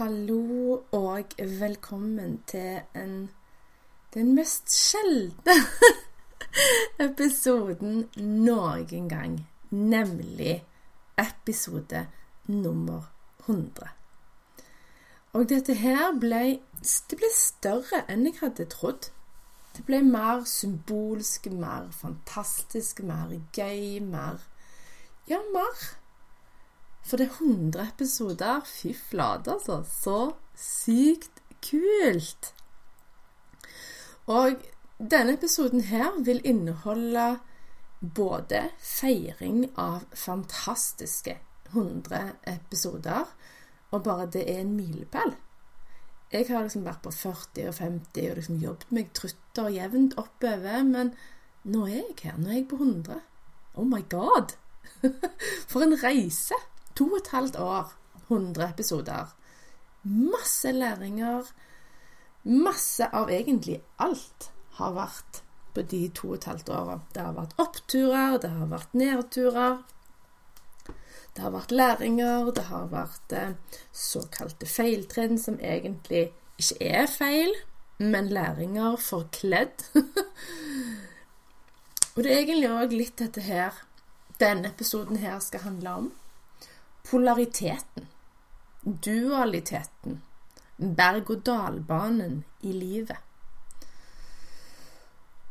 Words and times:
Hallo 0.00 0.84
og 0.92 1.24
velkommen 1.38 2.38
til 2.46 2.80
en, 2.96 3.30
den 4.14 4.30
mest 4.34 4.72
sjeldne 4.72 5.56
episoden 7.06 8.06
noen 8.16 9.10
gang, 9.10 9.34
nemlig 9.70 10.54
episode 11.20 12.06
nummer 12.46 13.12
100. 13.44 13.92
Og 15.36 15.48
dette 15.52 15.76
her 15.84 16.16
ble, 16.16 16.42
det 16.80 17.20
ble 17.20 17.32
større 17.36 18.00
enn 18.08 18.24
jeg 18.30 18.40
hadde 18.40 18.70
trodd. 18.72 19.12
Det 19.76 19.84
ble 19.84 20.00
mer 20.08 20.46
symbolsk, 20.48 21.52
mer 21.52 21.92
fantastisk, 21.92 23.04
mer 23.04 23.36
gøy, 23.52 24.00
mer 24.00 24.40
Ja, 25.28 25.44
mer 25.52 25.99
for 27.10 27.18
det 27.18 27.26
er 27.26 27.38
100 27.42 27.88
episoder. 27.88 28.64
Fy 28.66 28.94
flate, 28.94 29.56
altså. 29.56 29.82
Så 29.82 30.18
sykt 30.54 31.42
kult. 31.64 32.52
Og 34.30 34.62
denne 35.00 35.34
episoden 35.34 35.80
her 35.90 36.20
vil 36.24 36.42
inneholde 36.44 37.40
både 38.00 38.62
feiring 38.78 39.64
av 39.76 40.06
fantastiske 40.16 41.36
100 41.72 42.20
episoder, 42.48 43.26
og 43.90 44.02
bare 44.04 44.26
det 44.30 44.44
er 44.50 44.62
en 44.62 44.76
milepæl. 44.76 45.34
Jeg 46.30 46.46
har 46.48 46.62
liksom 46.62 46.86
vært 46.86 47.02
på 47.02 47.10
40 47.10 47.68
og 47.68 47.74
50 47.74 48.30
og 48.30 48.38
liksom 48.38 48.62
jobbet 48.62 48.92
meg 48.94 49.10
trutt 49.18 49.58
og 49.58 49.74
jevnt 49.74 50.14
oppover, 50.20 50.84
men 50.86 51.12
nå 51.66 51.86
er 51.88 51.96
jeg 51.96 52.18
her. 52.22 52.38
Nå 52.38 52.52
er 52.52 52.60
jeg 52.60 52.68
på 52.70 52.78
100. 52.78 53.18
Oh 53.74 53.86
my 53.86 54.02
god! 54.10 54.54
For 55.70 55.82
en 55.82 55.98
reise! 56.02 56.56
To 57.00 57.06
og 57.08 57.16
et 57.16 57.28
halvt 57.32 57.56
år, 57.56 57.92
100 58.28 58.68
episoder. 58.68 59.28
Masse 60.02 60.72
læringer. 60.72 61.46
Masse 62.44 63.06
av 63.16 63.32
egentlig 63.32 63.78
alt 63.98 64.50
har 64.76 64.92
vært 64.92 65.40
på 65.72 65.86
de 65.88 66.02
to 66.12 66.34
og 66.34 66.36
et 66.36 66.48
halvt 66.50 66.68
åra. 66.76 66.98
Det 67.14 67.24
har 67.24 67.32
vært 67.38 67.56
oppturer, 67.64 68.36
det 68.42 68.52
har 68.52 68.68
vært 68.68 68.98
nedturer. 69.00 69.80
Det 71.32 71.46
har 71.46 71.56
vært 71.56 71.72
læringer, 71.72 72.52
det 72.52 72.66
har 72.68 72.92
vært 72.92 73.32
eh, 73.32 73.56
såkalte 73.96 74.68
feiltrinn 74.68 75.40
som 75.40 75.56
egentlig 75.56 76.26
ikke 76.60 76.94
er 77.00 77.08
feil, 77.08 77.56
men 77.96 78.28
læringer 78.28 79.00
forkledd. 79.00 79.88
og 82.12 82.20
det 82.20 82.28
er 82.28 82.42
egentlig 82.42 82.74
òg 82.76 82.92
litt 82.92 83.16
dette 83.24 83.48
her 83.48 83.86
denne 84.36 84.68
episoden 84.68 85.24
her 85.24 85.40
skal 85.40 85.64
handle 85.64 86.00
om 86.02 86.16
polariteten, 87.10 88.06
dualiteten, 88.84 90.20
berg-og-dal-banen 90.78 92.44
i 92.62 92.72
livet. 92.72 93.18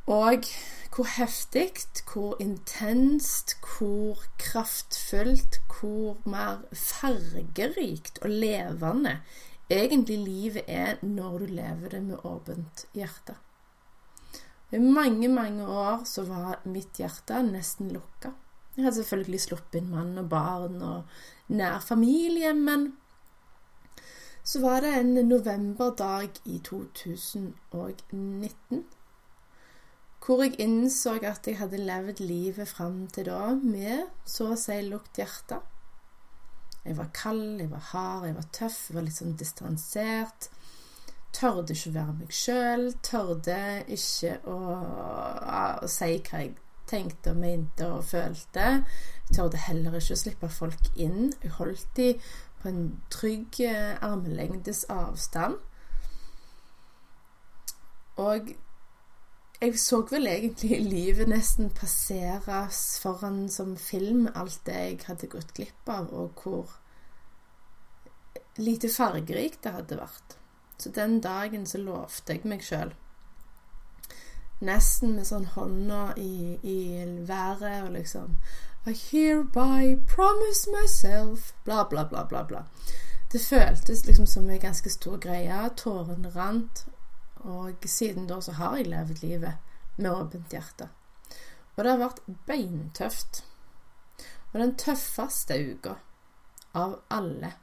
Og 0.09 0.47
hvor 0.95 1.05
heftig, 1.17 1.71
hvor 2.14 2.37
intenst, 2.42 3.58
hvor 3.61 4.23
kraftfullt, 4.42 5.61
hvor 5.67 6.17
mer 6.25 6.64
fargerikt 6.73 8.17
og 8.23 8.30
levende 8.30 9.19
egentlig 9.69 10.17
livet 10.17 10.64
er 10.67 10.98
når 11.05 11.37
du 11.37 11.45
lever 11.45 11.93
det 11.93 12.02
med 12.03 12.25
åpent 12.25 12.86
hjerte. 12.93 13.36
I 14.71 14.77
mange, 14.77 15.27
mange 15.27 15.65
år 15.67 16.05
så 16.05 16.23
var 16.25 16.61
mitt 16.65 16.98
hjerte 17.02 17.42
nesten 17.45 17.93
lukka. 17.93 18.33
Jeg 18.75 18.86
hadde 18.86 18.99
selvfølgelig 19.02 19.42
sluppet 19.42 19.80
inn 19.81 19.93
mann 19.93 20.17
og 20.21 20.30
barn 20.30 20.81
og 20.81 21.21
nær 21.49 21.80
familie, 21.83 22.54
men 22.54 22.93
så 24.43 24.60
var 24.64 24.82
det 24.82 24.93
en 24.98 25.14
novemberdag 25.27 26.30
i 26.45 26.61
2019 26.65 28.86
hvor 30.30 30.43
jeg 30.43 30.60
innså 30.61 31.15
at 31.26 31.48
jeg 31.48 31.58
hadde 31.58 31.77
levd 31.82 32.20
livet 32.21 32.67
fram 32.67 33.08
til 33.10 33.26
da 33.32 33.55
med 33.58 34.11
så 34.30 34.52
å 34.54 34.58
si 34.60 34.76
lukt 34.86 35.17
hjerte. 35.17 35.58
Jeg 36.86 36.98
var 36.99 37.10
kald, 37.17 37.61
jeg 37.61 37.71
var 37.71 37.87
hard, 37.92 38.27
jeg 38.27 38.36
var 38.36 38.49
tøff, 38.54 38.77
jeg 38.89 38.98
var 38.98 39.08
litt 39.08 39.17
sånn 39.17 39.37
distansert. 39.39 40.49
Tørde 41.33 41.73
ikke 41.73 41.92
å 41.92 41.95
være 41.98 42.16
meg 42.20 42.33
sjøl. 42.33 42.86
Tørde 43.05 43.60
ikke 43.98 44.36
å, 44.49 44.58
å 45.83 45.89
si 45.89 46.11
hva 46.30 46.43
jeg 46.43 46.54
tenkte 46.89 47.33
og 47.33 47.42
mente 47.42 47.88
og 47.88 48.05
følte. 48.10 48.83
Hun 49.27 49.38
torde 49.38 49.61
heller 49.67 49.98
ikke 50.00 50.16
å 50.17 50.22
slippe 50.23 50.50
folk 50.54 50.89
inn. 50.95 51.32
Hun 51.44 51.58
holdt 51.60 51.89
de 52.00 52.14
på 52.61 52.72
en 52.72 52.82
trygg 53.14 53.61
eh, 53.64 53.95
armlengdes 54.04 54.86
avstand. 54.94 55.60
Og 58.20 58.52
jeg 59.61 59.80
så 59.80 60.02
vel 60.11 60.28
egentlig 60.28 60.80
livet 60.83 61.30
nesten 61.32 61.70
passeres 61.76 62.99
foran 63.04 63.48
som 63.52 63.76
film, 63.78 64.28
alt 64.36 64.61
det 64.67 64.76
jeg 64.76 64.99
hadde 65.08 65.32
gått 65.32 65.54
glipp 65.55 65.92
av, 65.92 66.11
og 66.11 66.44
hvor 66.44 66.78
lite 68.60 68.92
fargerikt 68.92 69.64
det 69.64 69.76
hadde 69.76 69.99
vært. 69.99 70.36
Så 70.80 70.92
den 70.95 71.20
dagen 71.23 71.66
så 71.67 71.80
lovte 71.83 72.36
jeg 72.36 72.48
meg 72.48 72.64
sjøl 72.64 72.95
nesten 74.59 75.15
med 75.15 75.27
sånn 75.27 75.45
hånda 75.55 76.14
i, 76.20 76.58
i 76.64 76.80
været 77.27 77.83
og 77.86 77.93
liksom 77.95 78.36
I 78.87 78.93
hereby 78.95 79.95
promise 80.08 80.71
myself 80.71 81.53
Bla, 81.65 81.86
bla, 81.89 82.05
bla, 82.05 82.25
bla, 82.25 82.43
bla. 82.43 82.64
Det 83.31 83.39
føltes 83.39 84.05
liksom 84.05 84.27
som 84.27 84.49
en 84.49 84.59
ganske 84.59 84.89
stor 84.89 85.17
greie. 85.17 85.69
Tårene 85.77 86.31
rant. 86.33 86.86
Og 87.36 87.86
siden 87.86 88.27
da 88.27 88.39
så 88.42 88.55
har 88.58 88.77
jeg 88.77 88.89
levd 88.89 89.21
livet 89.23 89.53
med 89.98 90.11
åpent 90.11 90.52
hjerte. 90.52 90.89
Og 91.75 91.83
det 91.83 91.92
har 91.92 92.02
vært 92.02 92.23
beintøft. 92.48 93.43
Og 94.52 94.59
den 94.59 94.73
tøffeste 94.81 95.59
uka 95.59 95.99
av 96.73 96.98
alle 97.14 97.53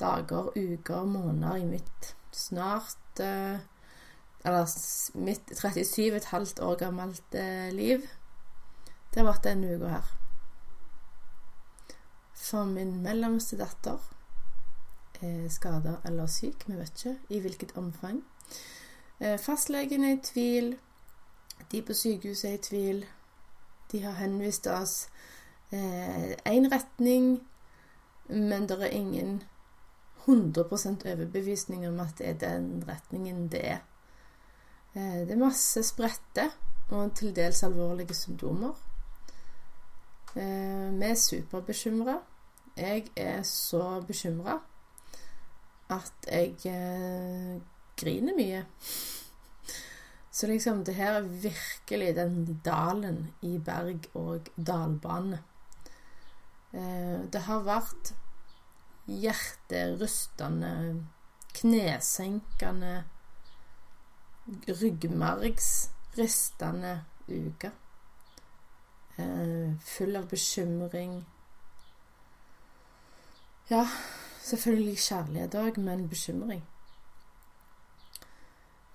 dager, 0.00 0.50
uker, 0.56 1.04
måneder 1.04 1.62
i 1.62 1.68
mitt 1.68 2.14
snart 2.32 3.20
eh, 3.20 3.62
eller 4.44 4.66
mitt 5.14 5.50
37,5 5.50 6.62
år 6.62 6.76
gammelt 6.76 7.34
eh, 7.34 7.70
liv, 7.72 8.06
det 9.12 9.20
har 9.20 9.28
vært 9.28 9.44
denne 9.44 9.76
uka 9.76 9.92
her. 9.92 10.10
For 12.42 12.66
min 12.66 12.96
mellomste 13.04 13.58
datter 13.60 14.00
er 15.22 15.48
skada 15.52 16.00
eller 16.04 16.26
syk, 16.26 16.66
vi 16.66 16.78
vet 16.78 16.96
ikke 16.96 17.16
i 17.30 17.40
hvilket 17.44 17.76
omfang. 17.78 18.22
Eh, 19.20 19.38
fastlegen 19.38 20.04
er 20.04 20.16
i 20.16 20.22
tvil. 20.24 20.74
De 21.70 21.82
på 21.82 21.94
sykehuset 21.94 22.50
er 22.50 22.58
i 22.58 22.64
tvil. 22.66 23.04
De 23.92 24.02
har 24.02 24.18
henvist 24.18 24.66
oss 24.66 25.06
én 25.72 26.66
eh, 26.66 26.70
retning, 26.72 27.38
men 28.28 28.66
det 28.68 28.80
er 28.82 28.96
ingen 28.96 29.42
100% 30.26 31.06
overbevisning 31.12 31.88
om 31.88 32.00
at 32.00 32.18
det 32.18 32.28
er 32.28 32.38
den 32.42 32.84
retningen 32.88 33.48
det 33.52 33.66
er. 33.68 33.80
Eh, 34.94 35.24
det 35.24 35.32
er 35.32 35.40
masse 35.40 35.80
spredte 35.88 36.50
og 36.92 37.14
til 37.16 37.32
dels 37.36 37.62
alvorlige 37.64 38.14
symptomer. 38.14 38.74
Eh, 40.36 40.90
vi 40.98 41.06
er 41.08 41.14
superbekymra. 41.16 42.18
Jeg 42.76 43.06
er 43.16 43.42
så 43.42 44.02
bekymra 44.06 44.58
at 45.92 46.28
jeg 46.28 46.56
eh, 46.68 47.56
griner 47.96 48.36
mye. 48.36 48.64
Så 50.32 50.46
liksom, 50.46 50.84
det 50.84 50.94
her 50.94 51.12
er 51.12 51.20
virkelig 51.20 52.14
den 52.16 52.60
dalen 52.64 53.34
i 53.42 53.58
berg- 53.58 54.08
og 54.16 54.48
dalbane. 54.56 55.42
Det 57.32 57.40
har 57.44 57.60
vært 57.66 58.14
hjerterystende, 59.06 61.04
knesenkende 61.52 62.94
ryggmargsristende 64.68 67.04
uke. 67.28 67.70
Eh, 69.16 69.72
full 69.84 70.16
av 70.16 70.28
bekymring. 70.28 71.26
Ja, 73.70 73.88
selvfølgelig 74.42 74.98
kjærlighet 74.98 75.54
òg, 75.54 75.78
men 75.80 76.08
bekymring. 76.08 76.64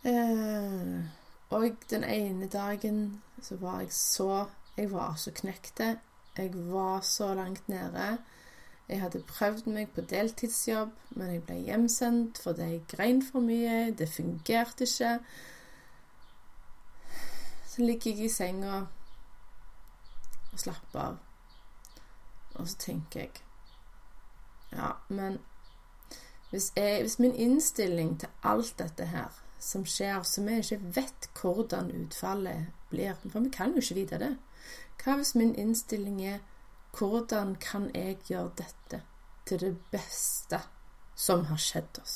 Eh, 0.04 1.04
og 1.50 1.72
den 1.90 2.04
ene 2.04 2.48
dagen 2.48 3.24
så 3.42 3.56
var 3.56 3.80
jeg 3.80 3.94
så 3.94 4.46
Jeg 4.78 4.92
var 4.92 5.16
så 5.16 5.32
knekte. 5.32 6.00
Jeg 6.38 6.52
var 6.54 7.02
så 7.02 7.34
langt 7.34 7.70
nede. 7.70 8.18
Jeg 8.88 9.02
hadde 9.02 9.24
prøvd 9.28 9.66
meg 9.68 9.90
på 9.92 10.02
deltidsjobb, 10.02 10.94
men 11.20 11.32
jeg 11.34 11.42
ble 11.44 11.58
hjemsendt 11.68 12.40
fordi 12.40 12.70
jeg 12.70 12.86
grein 12.88 13.20
for 13.24 13.44
mye. 13.44 13.92
Det 13.92 14.08
fungerte 14.10 14.88
ikke. 14.88 15.18
Så 17.68 17.84
ligger 17.84 18.12
jeg 18.12 18.26
i 18.26 18.32
senga 18.32 18.78
og 20.54 20.62
slapper 20.64 21.02
av. 21.04 21.20
Og 22.56 22.68
så 22.68 22.80
tenker 22.88 23.20
jeg 23.20 23.44
Ja, 24.72 24.92
men 25.08 25.38
hvis, 26.50 26.72
jeg, 26.76 27.02
hvis 27.02 27.20
min 27.20 27.36
innstilling 27.36 28.20
til 28.20 28.30
alt 28.44 28.74
dette 28.80 29.06
her 29.06 29.36
som 29.60 29.86
skjer, 29.86 30.24
som 30.24 30.48
vi 30.48 30.58
ikke 30.62 30.80
vet 30.96 31.30
hvordan 31.42 31.92
utfallet 31.92 32.68
blir 32.90 33.16
For 33.32 33.40
vi 33.40 33.50
kan 33.50 33.76
jo 33.76 33.84
ikke 33.84 33.96
vite 33.96 34.20
det. 34.20 34.38
Hva 35.04 35.16
hvis 35.20 35.36
min 35.36 35.56
innstilling 35.56 36.22
er 36.26 36.40
hvordan 36.96 37.56
kan 37.56 37.92
jeg 37.96 38.18
gjøre 38.30 38.52
dette 38.58 39.02
til 39.46 39.60
det 39.60 39.76
beste 39.92 40.62
som 41.16 41.46
har 41.50 41.62
skjedd 41.62 42.02
oss, 42.02 42.16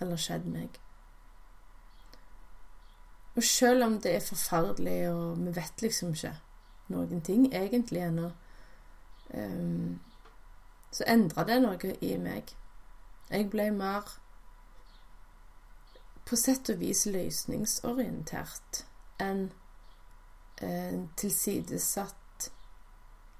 eller 0.00 0.20
skjedd 0.20 0.48
meg? 0.50 0.80
Og 3.36 3.44
selv 3.44 3.84
om 3.84 4.00
det 4.00 4.14
er 4.16 4.24
forferdelig, 4.24 5.10
og 5.10 5.40
vi 5.44 5.56
vet 5.56 5.82
liksom 5.82 6.14
ikke 6.16 6.36
noen 6.88 7.20
ting 7.20 7.48
egentlig 7.54 8.06
ennå, 8.06 8.30
um, 9.34 9.98
så 10.90 11.04
endra 11.06 11.44
det 11.44 11.58
noe 11.60 11.96
i 12.00 12.14
meg. 12.16 12.54
Jeg 13.28 13.50
ble 13.52 13.70
mer 13.74 14.08
på 16.26 16.38
sett 16.38 16.70
og 16.72 16.80
vis 16.80 17.04
løsningsorientert 17.06 18.84
enn 19.22 19.48
eh, 20.62 20.96
tilsidesatt 21.18 22.25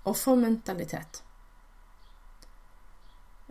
offermentalitet. 0.06 1.22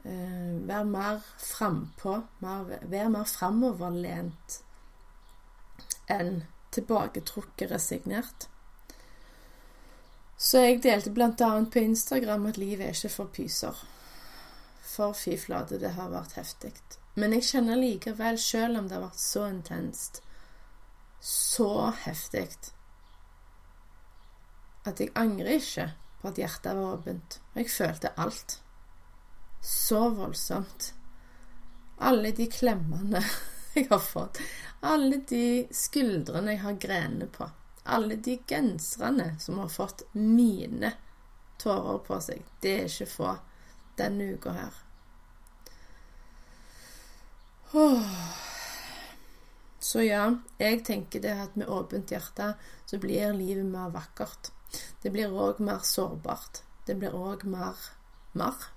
Vær 0.06 0.68
være 0.68 0.86
mer 0.86 1.22
frampå, 1.42 2.20
vær 2.42 3.08
mer 3.10 3.26
framoverlent 3.30 4.60
enn 6.14 6.44
tilbaketrukket 6.76 7.72
resignert. 7.72 8.48
Så 10.38 10.62
jeg 10.62 10.84
delte 10.84 11.14
bl.a. 11.16 11.32
på 11.72 11.82
Instagram 11.82 12.46
at 12.52 12.60
livet 12.62 12.86
er 12.86 12.94
ikke 12.94 13.14
for 13.14 13.32
pyser. 13.34 13.82
For 14.86 15.16
fy 15.18 15.38
flate, 15.40 15.80
det 15.82 15.96
har 15.96 16.12
vært 16.14 16.36
heftig. 16.38 16.76
Men 17.16 17.34
jeg 17.34 17.48
kjenner 17.50 17.80
likevel, 17.80 18.38
selv 18.40 18.82
om 18.82 18.90
det 18.90 18.98
har 18.98 19.08
vært 19.08 19.22
så 19.24 19.46
intenst, 19.50 20.22
så 21.26 21.92
heftig, 22.04 22.50
at 24.86 25.00
jeg 25.02 25.16
angrer 25.18 25.56
ikke 25.58 25.88
på 26.26 26.32
at 26.34 26.40
hjertet 26.42 26.78
var 26.78 26.96
åpent. 26.98 27.40
Og 27.54 27.60
jeg 27.62 27.70
følte 27.70 28.14
alt. 28.18 28.60
Så 29.62 30.08
voldsomt. 30.18 30.94
Alle 32.02 32.32
de 32.36 32.48
klemmene 32.50 33.22
jeg 33.76 33.86
har 33.92 34.02
fått. 34.02 34.42
Alle 34.82 35.22
de 35.30 35.68
skuldrene 35.74 36.56
jeg 36.56 36.64
har 36.64 36.80
grenene 36.82 37.30
på. 37.30 37.48
Alle 37.86 38.18
de 38.18 38.40
genserne 38.50 39.36
som 39.40 39.62
har 39.62 39.70
fått 39.70 40.02
mine 40.18 40.96
tårer 41.62 42.02
på 42.08 42.18
seg. 42.26 42.42
Det 42.62 42.74
er 42.80 42.90
ikke 42.90 43.12
få 43.12 43.36
denne 44.02 44.32
uka 44.34 44.56
her. 44.58 44.82
Så 49.86 50.02
ja, 50.02 50.26
jeg 50.58 50.82
tenker 50.88 51.22
det 51.22 51.38
at 51.38 51.56
med 51.60 51.70
åpent 51.70 52.10
hjerte 52.10 52.56
så 52.90 52.98
blir 52.98 53.38
livet 53.38 53.68
mer 53.70 53.94
vakkert. 53.94 54.55
Det 55.06 55.12
blir 55.14 55.30
òg 55.30 55.60
mer 55.62 55.84
sårbart. 55.86 56.64
Det 56.88 56.96
blir 56.98 57.14
òg 57.14 57.46
mer 57.46 57.78
mer. 58.34 58.72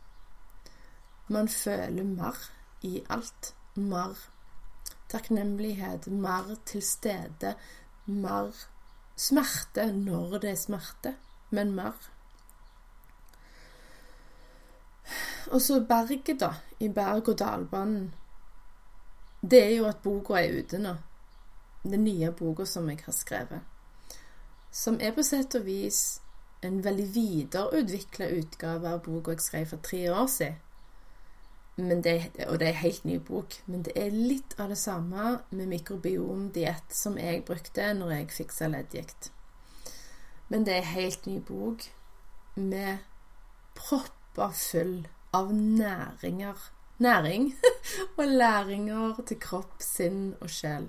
Man 1.29 1.49
føler 1.49 2.05
mer 2.05 2.37
i 2.83 3.01
alt. 3.09 3.55
Mer 3.75 4.29
takknemlighet, 5.09 6.07
mer 6.07 6.55
til 6.67 6.83
stede, 6.83 7.55
mer 8.07 8.53
smerte 9.17 9.87
når 9.93 10.39
det 10.39 10.51
er 10.51 10.61
smerte, 10.61 11.15
men 11.51 11.73
mer. 11.75 11.97
Og 15.51 15.63
så 15.63 15.81
berget, 15.89 16.41
da, 16.41 16.53
i 16.81 16.89
berg-og-dal-banen 16.89 18.13
det 19.41 19.63
er 19.65 19.77
jo 19.77 19.87
at 19.87 20.03
boka 20.03 20.35
er 20.35 20.59
ute 20.59 20.79
nå. 20.83 20.95
Den 21.83 22.05
nye 22.05 22.33
boka 22.35 22.67
som 22.67 22.91
jeg 22.91 22.99
har 23.07 23.15
skrevet. 23.15 23.78
Som 24.70 24.99
er 25.00 25.15
på 25.17 25.25
sett 25.26 25.55
og 25.59 25.67
vis 25.67 26.20
en 26.67 26.81
veldig 26.85 27.06
videreutvikla 27.15 28.29
utgave 28.38 28.93
av 28.93 29.03
boka 29.05 29.37
jeg 29.37 29.44
skrev 29.44 29.69
for 29.73 29.85
tre 29.85 30.00
år 30.11 30.26
siden. 30.32 30.65
Det, 31.79 32.15
og 32.49 32.59
det 32.59 32.67
er 32.67 32.73
en 32.73 32.82
helt 32.82 33.05
ny 33.06 33.19
bok. 33.23 33.55
Men 33.67 33.85
det 33.87 33.94
er 33.97 34.15
litt 34.15 34.56
av 34.59 34.73
det 34.73 34.79
samme 34.81 35.37
med 35.50 35.70
mikrobiomdiett 35.70 36.94
som 36.94 37.19
jeg 37.20 37.44
brukte 37.47 37.93
når 37.94 38.17
jeg 38.17 38.32
fiksa 38.41 38.70
leddgikt. 38.73 39.31
Men 40.49 40.67
det 40.67 40.75
er 40.75 40.82
en 40.82 40.97
helt 40.97 41.29
ny 41.31 41.38
bok 41.38 41.87
med 42.56 43.05
propper 43.79 44.50
full 44.59 45.06
av 45.37 45.53
næringer 45.55 46.67
næring 46.99 47.55
og 48.19 48.26
læringer 48.26 49.20
til 49.26 49.38
kropp, 49.41 49.82
sinn 49.82 50.35
og 50.41 50.50
sjel. 50.50 50.88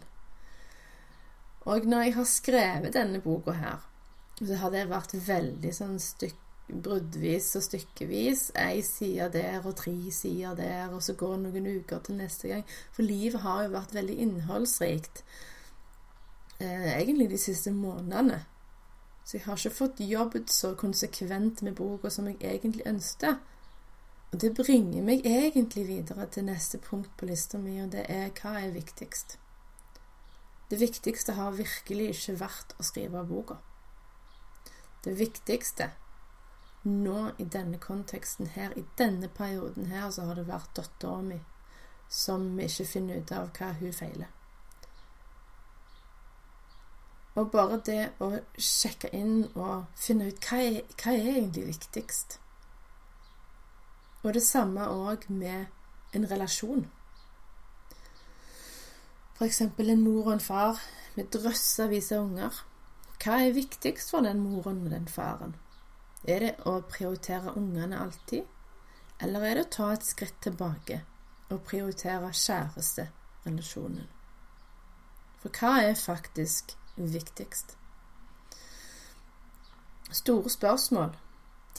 Og 1.67 1.85
når 1.85 2.01
jeg 2.01 2.15
har 2.15 2.27
skrevet 2.27 2.93
denne 2.95 3.19
boka 3.21 3.51
her, 3.51 3.81
så 4.39 4.55
har 4.61 4.71
det 4.71 4.85
vært 4.89 5.15
veldig 5.27 5.71
sånn 5.75 5.97
stykk, 5.99 6.37
bruddvis 6.69 7.49
og 7.57 7.65
stykkevis. 7.65 8.43
Ei 8.61 8.83
side 8.85 9.31
der 9.33 9.65
og 9.65 9.75
tre 9.79 9.95
sider 10.13 10.55
der, 10.55 10.93
og 10.93 11.03
så 11.03 11.15
går 11.17 11.35
det 11.35 11.41
noen 11.47 11.81
uker 11.81 12.03
til 12.05 12.19
neste 12.21 12.51
gang. 12.51 12.63
For 12.95 13.03
livet 13.03 13.41
har 13.43 13.65
jo 13.65 13.73
vært 13.73 13.95
veldig 13.97 14.15
innholdsrikt 14.25 15.23
eh, 16.61 16.93
egentlig 16.95 17.29
de 17.33 17.41
siste 17.41 17.73
månedene. 17.75 18.43
Så 19.25 19.37
jeg 19.37 19.45
har 19.45 19.59
ikke 19.59 19.75
fått 19.75 19.99
jobbet 20.01 20.53
så 20.53 20.73
konsekvent 20.79 21.61
med 21.65 21.75
boka 21.77 22.09
som 22.09 22.29
jeg 22.29 22.39
egentlig 22.41 22.87
ønsket. 22.89 23.43
Og 24.31 24.41
det 24.41 24.53
bringer 24.57 25.03
meg 25.05 25.25
egentlig 25.25 25.87
videre 25.87 26.25
til 26.29 26.45
neste 26.45 26.77
punkt 26.81 27.11
på 27.17 27.25
lista 27.29 27.57
mi, 27.57 27.79
og 27.81 27.91
det 27.93 28.05
er 28.09 28.29
hva 28.39 28.59
er 28.61 28.73
viktigst? 28.73 29.39
Det 30.69 30.77
viktigste 30.77 31.33
har 31.33 31.57
virkelig 31.57 32.11
ikke 32.13 32.37
vært 32.39 32.75
å 32.77 32.85
skrive 32.85 33.23
boka. 33.25 33.57
Det 35.03 35.15
viktigste 35.17 35.89
nå 36.85 37.29
i 37.37 37.45
denne 37.45 37.79
konteksten 37.81 38.51
her, 38.55 38.75
i 38.77 38.85
denne 38.97 39.27
perioden 39.27 39.89
her, 39.89 40.09
så 40.11 40.27
har 40.29 40.37
det 40.39 40.47
vært 40.47 40.75
dattera 40.77 41.23
mi 41.25 41.39
som 42.09 42.45
ikke 42.59 42.85
finner 42.89 43.21
ut 43.21 43.31
av 43.33 43.49
hva 43.57 43.71
hun 43.79 43.93
feiler. 43.93 44.29
Og 47.37 47.49
bare 47.53 47.79
det 47.85 48.03
å 48.21 48.31
sjekke 48.57 49.11
inn 49.15 49.47
og 49.53 49.89
finne 49.97 50.29
ut 50.29 50.45
hva 50.49 50.61
er, 50.65 50.79
hva 50.97 51.13
er 51.15 51.33
egentlig 51.37 51.67
viktigst 51.69 52.39
og 54.23 54.33
det 54.35 54.43
samme 54.43 54.87
òg 54.91 55.29
med 55.31 56.15
en 56.15 56.25
relasjon. 56.31 56.87
F.eks. 59.39 59.61
en 59.61 60.01
mor 60.03 60.25
og 60.25 60.33
en 60.33 60.41
far 60.43 60.79
med 61.15 61.29
drøssevis 61.31 62.09
av 62.11 62.25
unger. 62.25 62.55
Hva 63.23 63.37
er 63.39 63.53
viktigst 63.55 64.11
for 64.11 64.25
den 64.27 64.41
moren 64.43 64.81
og 64.83 64.91
den 64.91 65.05
faren? 65.07 65.53
Er 66.27 66.43
det 66.43 66.49
å 66.67 66.73
prioritere 66.83 67.53
ungene 67.55 68.01
alltid, 68.03 68.43
eller 69.23 69.45
er 69.47 69.55
det 69.55 69.63
å 69.63 69.69
ta 69.75 69.87
et 69.93 70.03
skritt 70.03 70.41
tilbake 70.43 70.97
og 71.47 71.61
prioritere 71.69 72.33
kjæresterelasjonen? 72.35 74.09
For 75.39 75.55
hva 75.55 75.71
er 75.87 75.95
faktisk 75.95 76.75
viktigst? 76.97 77.77
Store 80.19 80.51
spørsmål, 80.51 81.15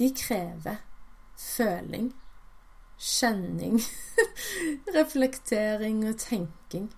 de 0.01 0.09
krever 0.17 0.81
føling 1.37 2.09
kjenning, 3.01 3.83
reflektering 4.97 6.09
og 6.09 6.17
tenking. 6.25 6.89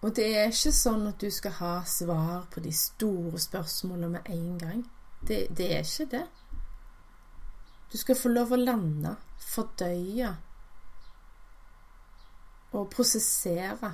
Og 0.00 0.14
det 0.16 0.26
er 0.32 0.48
ikke 0.48 0.72
sånn 0.72 1.08
at 1.10 1.20
du 1.20 1.28
skal 1.32 1.58
ha 1.58 1.72
svar 1.88 2.46
på 2.52 2.62
de 2.64 2.72
store 2.72 3.40
spørsmålene 3.40 4.14
med 4.14 4.30
en 4.32 4.52
gang. 4.60 4.84
Det, 5.20 5.42
det 5.56 5.66
er 5.76 5.84
ikke 5.84 6.06
det. 6.14 6.26
Du 7.92 7.98
skal 8.00 8.16
få 8.16 8.30
lov 8.32 8.54
å 8.54 8.60
lande, 8.60 9.16
fordøye 9.42 10.30
og 12.70 12.86
prosessere. 12.94 13.92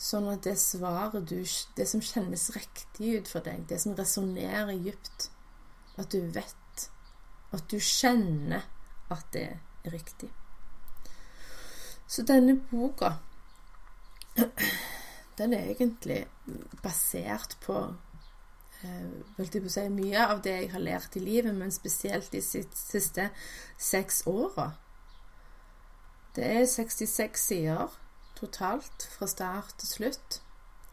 Sånn 0.00 0.28
at 0.32 0.44
det 0.44 0.56
svaret 0.56 1.28
du 1.28 1.44
Det 1.76 1.86
som 1.88 2.00
kjennes 2.00 2.48
riktig 2.56 3.16
ut 3.20 3.28
for 3.28 3.44
deg, 3.44 3.66
det 3.68 3.80
som 3.80 3.96
resonnerer 3.96 4.76
dypt, 4.76 5.30
at 6.00 6.12
du 6.12 6.20
vet, 6.34 6.86
at 7.52 7.64
du 7.68 7.78
kjenner 7.78 8.64
at 9.10 9.26
det 9.32 9.46
er 9.84 9.92
riktig. 9.92 10.30
Så 12.10 12.24
denne 12.26 12.56
boka 12.70 13.14
den 15.38 15.54
er 15.56 15.70
egentlig 15.72 16.26
basert 16.82 17.56
på 17.64 17.78
eh, 18.82 19.46
si, 19.46 19.88
mye 19.88 20.26
av 20.26 20.42
det 20.44 20.56
jeg 20.56 20.70
har 20.74 20.84
lært 20.84 21.16
i 21.16 21.24
livet, 21.24 21.54
men 21.54 21.72
spesielt 21.72 22.32
de 22.32 22.42
siste 22.42 23.30
seks 23.78 24.22
åra. 24.26 24.70
Det 26.36 26.46
er 26.46 26.64
66 26.66 27.40
sider 27.40 27.98
totalt, 28.40 29.08
fra 29.16 29.26
start 29.26 29.74
til 29.78 29.88
slutt. 29.88 30.40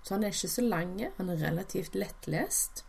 Så 0.04 0.16
han 0.16 0.24
er 0.24 0.34
ikke 0.34 0.50
så 0.50 0.64
lang, 0.64 1.00
han 1.18 1.30
er 1.30 1.42
relativt 1.44 1.96
lettlest. 1.96 2.84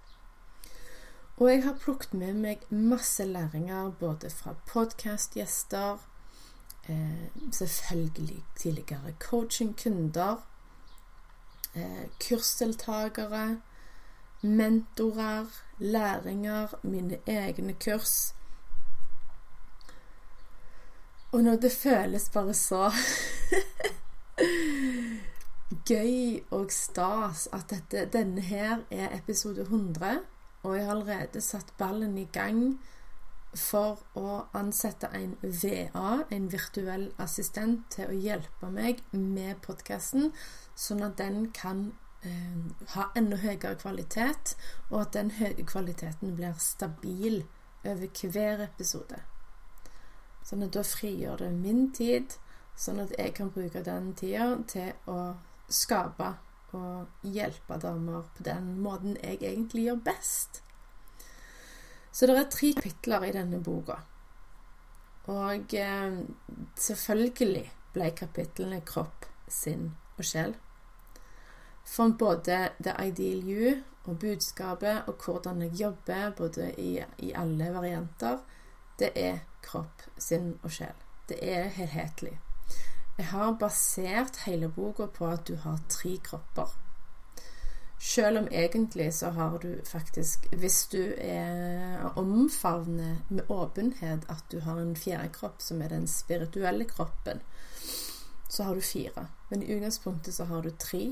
Og 1.39 1.51
jeg 1.51 1.63
har 1.65 1.79
plukket 1.79 2.15
med 2.19 2.39
meg 2.43 2.65
masse 2.71 3.25
læringer 3.25 3.93
både 4.01 4.31
fra 4.31 4.57
podkastgjester, 4.67 5.99
selvfølgelig 7.53 8.45
tidligere 8.57 9.13
coachingkunder, 9.19 10.47
eh, 11.75 12.07
kursdeltakere, 12.29 13.61
mentorer, 14.43 15.47
læringer, 15.79 16.67
mine 16.83 17.19
egne 17.27 17.75
kurs. 17.85 18.35
Og 21.33 21.41
når 21.41 21.57
det 21.57 21.73
føles 21.73 22.31
bare 22.31 22.55
så 22.55 22.93
gøy 25.89 26.41
og 26.51 26.73
stas 26.73 27.49
at 27.53 27.71
dette, 27.71 28.19
denne 28.19 28.41
her 28.41 28.79
er 28.91 29.17
episode 29.17 29.61
100, 29.61 30.21
og 30.63 30.77
jeg 30.77 30.85
har 30.85 30.91
allerede 30.91 31.41
satt 31.41 31.75
ballen 31.79 32.19
i 32.19 32.29
gang 32.33 32.81
for 33.57 34.03
å 34.19 34.43
ansette 34.57 35.09
en 35.17 35.37
VA, 35.43 36.25
en 36.31 36.49
virtuell 36.53 37.09
assistent, 37.23 37.87
til 37.95 38.11
å 38.11 38.19
hjelpe 38.27 38.71
meg 38.73 39.01
med 39.13 39.63
podkasten, 39.65 40.33
sånn 40.75 41.03
at 41.07 41.17
den 41.21 41.49
kan 41.57 41.93
eh, 42.23 42.59
ha 42.95 43.09
enda 43.17 43.41
høyere 43.41 43.79
kvalitet, 43.81 44.55
og 44.91 45.01
at 45.07 45.17
den 45.17 45.33
høye 45.39 45.65
kvaliteten 45.65 46.37
blir 46.37 46.59
stabil 46.61 47.43
over 47.87 48.29
hver 48.29 48.67
episode. 48.69 49.23
Sånn 50.45 50.65
at 50.65 50.77
da 50.77 50.85
frigjør 50.85 51.43
det 51.45 51.51
min 51.57 51.89
tid, 51.97 52.37
sånn 52.79 53.01
at 53.03 53.15
jeg 53.19 53.35
kan 53.37 53.51
bruke 53.53 53.83
den 53.85 54.13
tida 54.17 54.53
til 54.71 54.93
å 55.11 55.35
skape 55.69 56.37
og 56.77 57.25
hjelpe 57.25 57.79
damer 57.81 58.27
på 58.37 58.45
den 58.45 58.75
måten 58.83 59.17
jeg 59.23 59.41
egentlig 59.41 59.89
gjør 59.89 60.03
best. 60.11 60.63
Så 62.19 62.27
det 62.27 62.35
er 62.35 62.49
tre 62.51 62.73
kapitler 62.75 63.29
i 63.29 63.35
denne 63.35 63.61
boka. 63.63 64.01
Og 65.31 65.75
eh, 65.79 66.17
selvfølgelig 66.75 67.63
ble 67.95 68.09
kapitlene 68.19 68.81
kropp, 68.89 69.29
sinn 69.47 69.93
og 70.17 70.27
sjel. 70.27 70.57
For 71.87 72.11
både 72.19 72.57
The 72.83 72.97
Ideal 73.07 73.45
You 73.47 73.77
og 74.09 74.19
budskapet 74.19 75.07
og 75.07 75.23
hvordan 75.25 75.63
jeg 75.63 75.79
jobber, 75.85 76.35
både 76.37 76.73
i, 76.75 76.99
i 77.23 77.31
alle 77.39 77.71
varianter, 77.77 78.43
det 78.99 79.13
er 79.15 79.39
kropp, 79.63 80.03
sinn 80.19 80.57
og 80.63 80.75
sjel. 80.75 81.07
Det 81.31 81.39
er 81.39 81.71
helhetlig. 81.79 82.35
Jeg 83.19 83.31
har 83.31 83.55
basert 83.63 84.43
hele 84.49 84.73
boka 84.75 85.07
på 85.07 85.31
at 85.31 85.47
du 85.47 85.55
har 85.63 85.79
tre 85.89 86.17
kropper. 86.25 86.75
Selv 87.99 88.39
om 88.39 88.49
egentlig 88.51 89.15
så 89.15 89.31
har 89.31 89.59
du 89.59 89.81
faktisk, 89.85 90.47
hvis 90.53 90.87
du 90.93 91.15
er 91.19 92.13
omfavner 92.17 93.17
med 93.29 93.51
åpenhet 93.51 94.27
at 94.31 94.45
du 94.53 94.61
har 94.61 94.79
en 94.79 94.97
fjerde 94.97 95.33
kropp, 95.35 95.63
som 95.63 95.83
er 95.83 95.89
den 95.89 96.07
spirituelle 96.07 96.85
kroppen, 96.85 97.43
så 98.49 98.63
har 98.63 98.75
du 98.75 98.81
fire. 98.81 99.27
Men 99.51 99.63
i 99.63 99.73
utgangspunktet 99.75 100.35
så 100.35 100.45
har 100.45 100.63
du 100.63 100.71
tre. 100.71 101.03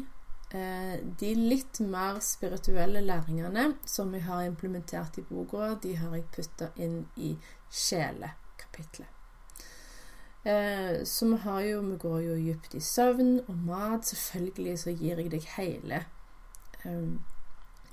Eh, 0.55 0.95
de 1.21 1.35
litt 1.35 1.81
mer 1.81 2.21
spirituelle 2.23 3.02
læringene 3.02 3.73
som 3.85 4.14
jeg 4.14 4.23
har 4.25 4.47
implementert 4.47 5.19
i 5.19 5.26
boka, 5.26 5.75
de 5.83 5.97
har 5.97 6.14
jeg 6.14 6.31
putta 6.37 6.71
inn 6.76 7.00
i 7.16 7.35
sjelekapitlet. 7.71 9.11
Eh, 10.47 11.02
så 11.05 11.26
vi 11.26 11.37
har 11.43 11.61
jo 11.61 11.81
Vi 11.83 11.97
går 11.97 12.21
jo 12.21 12.35
dypt 12.37 12.75
i 12.75 12.81
søvn 12.81 13.40
og 13.49 13.57
mat. 13.57 14.07
Selvfølgelig 14.07 14.78
så 14.78 14.90
gir 14.90 15.19
jeg 15.19 15.31
deg 15.31 15.49
hele 15.57 16.05
um, 16.87 17.19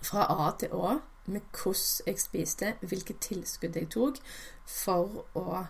fra 0.04 0.28
A 0.30 0.52
til 0.60 0.74
Å 0.74 1.00
med 1.26 1.42
hvordan 1.56 2.08
jeg 2.08 2.20
spiste, 2.20 2.74
hvilke 2.82 3.16
tilskudd 3.24 3.78
jeg 3.80 3.90
tok 3.94 4.20
for 4.68 5.24
å 5.40 5.66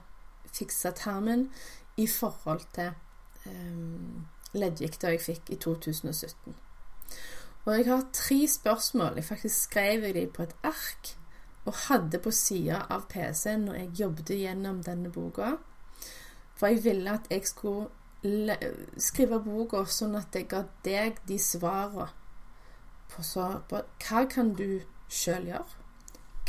fikse 0.53 0.91
tarmen 0.97 1.47
i 1.97 2.07
forhold 2.09 2.65
til 2.73 2.93
um, 3.45 4.25
leddgikta 4.53 5.13
jeg 5.13 5.21
fikk 5.21 5.51
i 5.53 5.59
2017. 5.61 6.55
Og 7.65 7.77
jeg 7.77 7.85
har 7.87 8.07
tre 8.13 8.47
spørsmål. 8.47 9.15
Jeg 9.15 9.25
faktisk 9.25 9.69
skrev 9.69 10.07
de 10.13 10.25
på 10.27 10.43
et 10.43 10.55
ark 10.63 11.13
og 11.65 11.77
hadde 11.87 12.19
på 12.19 12.31
sida 12.31 12.81
av 12.91 13.05
PC-en 13.11 13.69
når 13.69 13.77
jeg 13.79 13.99
jobbet 14.01 14.33
gjennom 14.35 14.81
denne 14.83 15.11
boka. 15.13 15.53
For 16.55 16.67
jeg 16.67 16.83
ville 16.83 17.13
at 17.13 17.29
jeg 17.31 17.47
skulle 17.47 18.57
skrive 18.99 19.39
boka 19.43 19.85
sånn 19.87 20.17
at 20.19 20.35
jeg 20.35 20.49
ga 20.51 20.65
deg 20.83 21.21
de 21.27 21.39
svarene 21.39 22.11
på, 23.15 23.23
så, 23.23 23.61
på 23.69 23.83
hva 24.03 24.25
kan 24.29 24.53
du 24.57 24.81
sjøl 25.09 25.47
gjøre? 25.51 25.79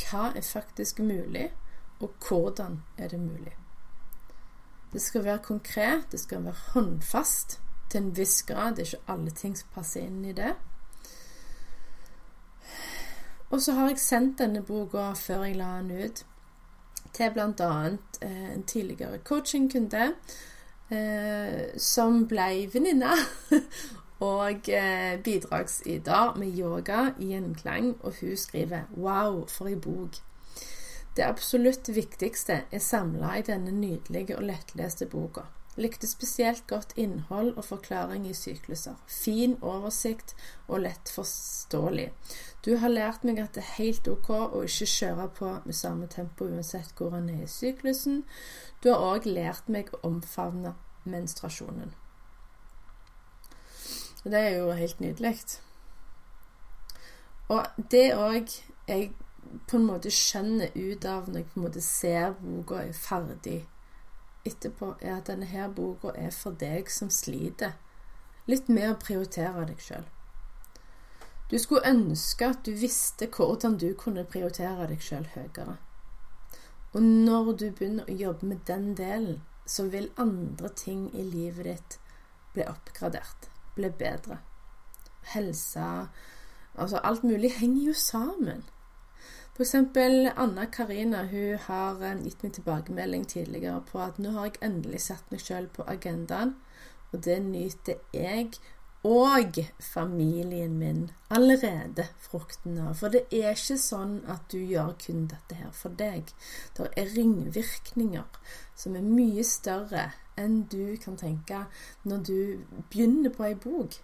Hva 0.00 0.30
er 0.34 0.42
faktisk 0.42 0.98
mulig, 1.04 1.50
og 2.00 2.14
hvordan 2.28 2.80
er 2.98 3.08
det 3.08 3.20
mulig? 3.20 3.54
Det 4.92 5.02
skal 5.02 5.24
være 5.24 5.38
konkret, 5.38 6.12
det 6.12 6.20
skal 6.20 6.44
være 6.44 6.54
håndfast 6.74 7.60
til 7.90 8.02
en 8.02 8.16
viss 8.16 8.42
grad. 8.42 8.76
Det 8.76 8.82
er 8.82 8.94
ikke 8.94 9.12
alle 9.12 9.30
ting 9.30 9.56
som 9.58 9.68
passer 9.74 10.06
inn 10.06 10.24
i 10.24 10.32
det. 10.32 10.54
Og 13.50 13.62
så 13.62 13.72
har 13.72 13.88
jeg 13.90 13.98
sendt 14.02 14.38
denne 14.38 14.62
boka 14.66 15.12
før 15.18 15.44
jeg 15.46 15.58
la 15.58 15.76
den 15.78 15.90
ut, 16.04 16.24
til 17.14 17.30
bl.a. 17.34 17.70
Eh, 18.22 18.54
en 18.54 18.62
tidligere 18.66 19.18
coachingkunde 19.18 20.08
eh, 20.90 21.78
som 21.78 22.24
ble 22.26 22.48
venninne 22.72 23.12
og 24.20 24.68
eh, 24.68 25.16
bidragsyter 25.22 26.36
med 26.38 26.58
yoga 26.58 27.10
i 27.18 27.32
gjenklang, 27.32 27.96
og 28.02 28.14
hun 28.20 28.36
skriver 28.36 28.82
'Wow, 28.96 29.46
for 29.48 29.66
ei 29.66 29.74
bok'. 29.74 30.22
Det 31.16 31.22
absolutt 31.22 31.94
viktigste 31.94 32.62
er 32.72 32.78
samla 32.78 33.36
i 33.38 33.42
denne 33.42 33.70
nydelige 33.70 34.36
og 34.36 34.42
lettleste 34.42 35.06
boka. 35.06 35.40
Likte 35.76 36.06
spesielt 36.06 36.66
godt 36.66 36.92
innhold 36.96 37.56
og 37.56 37.64
forklaring 37.64 38.26
i 38.30 38.34
sykluser. 38.34 38.94
Fin 39.06 39.56
oversikt 39.62 40.34
og 40.68 40.80
lett 40.80 41.10
forståelig. 41.10 42.12
Du 42.64 42.76
har 42.76 42.88
lært 42.88 43.24
meg 43.24 43.38
at 43.38 43.54
det 43.54 43.62
er 43.62 43.74
helt 43.78 44.08
ok 44.08 44.30
å 44.30 44.62
ikke 44.62 44.86
kjøre 44.86 45.28
på 45.38 45.50
med 45.64 45.74
samme 45.74 46.06
tempo 46.06 46.46
uansett 46.46 46.94
hvor 46.98 47.10
han 47.10 47.28
er 47.28 47.42
i 47.42 47.50
syklusen. 47.50 48.22
Du 48.82 48.90
har 48.92 49.02
òg 49.02 49.26
lært 49.26 49.68
meg 49.68 49.90
å 49.94 50.02
omfavne 50.06 50.74
menstruasjonen. 51.04 51.94
Og 54.24 54.30
det 54.32 54.40
er 54.40 54.56
jo 54.56 54.72
helt 54.72 55.00
nydelig. 55.00 55.34
Og 57.48 57.66
det 57.90 58.06
òg 58.16 58.50
jeg 58.88 59.12
på 59.68 59.76
en 59.76 59.86
måte 59.86 60.10
skjønner 60.12 60.72
ut 60.74 61.04
av 61.04 61.28
når 61.28 61.42
jeg 61.42 61.48
på 61.52 61.60
en 61.60 61.66
måte 61.66 61.84
ser 61.84 62.34
boka 62.40 62.80
er 62.82 62.96
ferdig 62.96 63.60
etterpå, 64.48 64.94
er 65.00 65.18
at 65.18 65.28
denne 65.28 65.48
her 65.48 65.68
boka 65.72 66.12
er 66.16 66.32
for 66.34 66.56
deg 66.60 66.90
som 66.92 67.12
sliter 67.12 67.76
litt 68.50 68.68
med 68.68 68.90
å 68.90 68.98
prioritere 69.00 69.64
deg 69.70 69.80
sjøl. 69.80 70.04
Du 71.50 71.58
skulle 71.60 71.88
ønske 71.88 72.48
at 72.48 72.64
du 72.66 72.72
visste 72.76 73.28
hvordan 73.28 73.76
du 73.80 73.90
kunne 74.00 74.24
prioritere 74.28 74.88
deg 74.90 75.04
sjøl 75.04 75.28
høyere. 75.34 75.76
Og 76.94 77.02
når 77.02 77.52
du 77.60 77.66
begynner 77.70 78.08
å 78.08 78.16
jobbe 78.16 78.48
med 78.52 78.64
den 78.68 78.92
delen, 78.98 79.42
så 79.66 79.86
vil 79.92 80.10
andre 80.20 80.70
ting 80.76 81.08
i 81.14 81.24
livet 81.24 81.66
ditt 81.68 81.98
bli 82.54 82.66
oppgradert, 82.68 83.48
bli 83.74 83.90
bedre. 83.90 84.38
Helse 85.34 86.08
Altså, 86.74 86.98
alt 87.04 87.24
mulig 87.24 87.52
henger 87.54 87.86
jo 87.86 87.92
sammen. 87.94 88.64
For 89.54 89.62
eksempel 89.62 90.32
Anna 90.36 90.64
Karina 90.64 91.20
hun 91.30 91.58
har 91.66 92.00
eh, 92.02 92.22
gitt 92.24 92.42
meg 92.42 92.52
tilbakemelding 92.56 93.28
tidligere 93.30 93.82
på 93.86 94.00
at 94.02 94.18
nå 94.18 94.32
har 94.34 94.48
jeg 94.48 94.58
endelig 94.66 95.04
satt 95.04 95.30
meg 95.30 95.44
sjøl 95.44 95.68
på 95.70 95.86
agendaen, 95.86 96.56
og 97.12 97.22
det 97.24 97.36
nyter 97.44 98.00
jeg 98.12 98.50
og 99.04 99.58
familien 99.80 100.78
min 100.78 101.10
allerede 101.30 102.06
frukten 102.18 102.78
av. 102.80 102.94
For 102.96 103.12
det 103.12 103.26
er 103.30 103.52
ikke 103.52 103.76
sånn 103.80 104.14
at 104.32 104.46
du 104.52 104.58
gjør 104.58 104.94
kun 105.02 105.26
dette 105.28 105.58
her 105.58 105.72
for 105.76 105.92
deg. 105.98 106.32
Det 106.76 106.88
er 106.96 107.12
ringvirkninger 107.12 108.40
som 108.74 108.96
er 108.96 109.04
mye 109.04 109.44
større 109.44 110.10
enn 110.40 110.64
du 110.72 110.96
kan 111.02 111.18
tenke 111.20 111.66
når 112.02 112.24
du 112.30 112.38
begynner 112.90 113.34
på 113.34 113.44
ei 113.50 113.54
bok. 113.54 114.00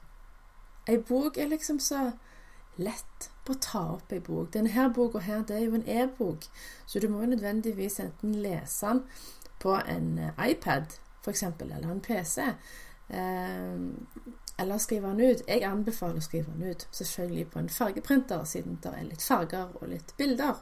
Ei 0.89 0.99
bok 1.01 1.39
er 1.39 1.49
liksom 1.49 1.81
så 1.81 2.11
lett 2.81 3.31
på 3.45 3.57
å 3.57 3.63
ta 3.65 3.83
opp 3.97 4.13
ei 4.13 4.21
bok. 4.25 4.53
Denne 4.53 4.73
her 4.75 4.93
boka 4.95 5.23
her, 5.25 5.43
det 5.47 5.57
er 5.57 5.67
jo 5.67 5.79
en 5.79 5.89
e-bok, 5.89 6.47
så 6.87 7.01
du 7.01 7.09
må 7.13 7.25
nødvendigvis 7.25 8.01
enten 8.05 8.37
lese 8.43 8.87
den 8.87 9.03
på 9.61 9.75
en 9.81 10.19
eh, 10.19 10.45
iPad 10.51 10.97
f.eks., 11.25 11.43
eller 11.61 11.91
en 11.91 12.01
PC. 12.01 12.47
Eller 14.61 14.79
skrive 14.79 15.09
den 15.09 15.21
ut. 15.21 15.43
Jeg 15.49 15.65
anbefaler 15.65 16.21
å 16.21 16.25
skrive 16.25 16.53
den 16.53 16.75
ut, 16.75 16.87
selvfølgelig 16.93 17.47
på 17.51 17.59
en 17.63 17.73
fargeprinter, 17.73 18.45
siden 18.45 18.77
det 18.85 18.93
er 18.93 19.07
litt 19.09 19.25
farger 19.25 19.73
og 19.81 19.89
litt 19.89 20.13
bilder. 20.19 20.61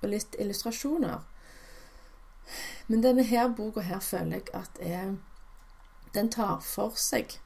Og 0.00 0.08
litt 0.12 0.38
illustrasjoner. 0.38 1.18
Men 2.86 3.02
denne 3.02 3.26
her 3.26 3.50
boka 3.54 3.82
her 3.86 4.00
føler 4.02 4.40
jeg 4.40 4.54
at 4.54 4.78
er 4.80 5.16
Den 6.14 6.30
tar 6.30 6.58
for 6.66 6.96
seg 6.98 7.36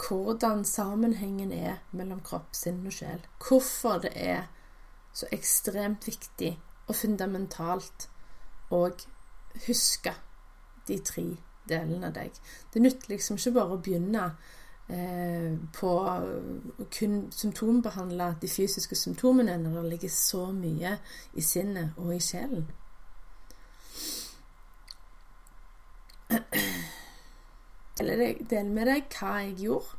hvordan 0.00 0.64
sammenhengen 0.64 1.52
er 1.52 1.82
mellom 1.92 2.22
kropp, 2.24 2.54
sinn 2.56 2.80
og 2.86 2.94
sjel. 2.96 3.20
Hvorfor 3.38 4.00
det 4.02 4.12
er 4.16 4.48
så 5.12 5.28
ekstremt 5.34 6.06
viktig 6.08 6.54
og 6.88 6.96
fundamentalt 6.96 8.08
å 8.72 8.80
huske 9.66 10.14
de 10.88 10.98
tre 11.04 11.26
delene 11.70 12.10
av 12.10 12.16
deg. 12.16 12.40
Det 12.72 12.82
nytter 12.82 13.14
liksom 13.14 13.38
ikke 13.38 13.54
bare 13.56 13.76
å 13.76 13.80
begynne 13.82 14.26
eh, 14.90 15.54
på 15.78 15.94
å 15.96 16.84
kun 16.92 17.22
symptombehandle 17.34 18.34
de 18.42 18.50
fysiske 18.50 18.98
symptomene 18.98 19.56
når 19.62 19.80
det 19.80 19.88
ligger 19.94 20.14
så 20.14 20.46
mye 20.54 20.98
i 21.32 21.44
sinnet 21.44 21.98
og 21.98 22.14
i 22.16 22.20
sjelen. 22.24 22.68
Del 28.00 28.70
med 28.70 28.86
deg 28.86 29.10
hva 29.18 29.40
jeg 29.44 29.56
gjorde. 29.64 29.96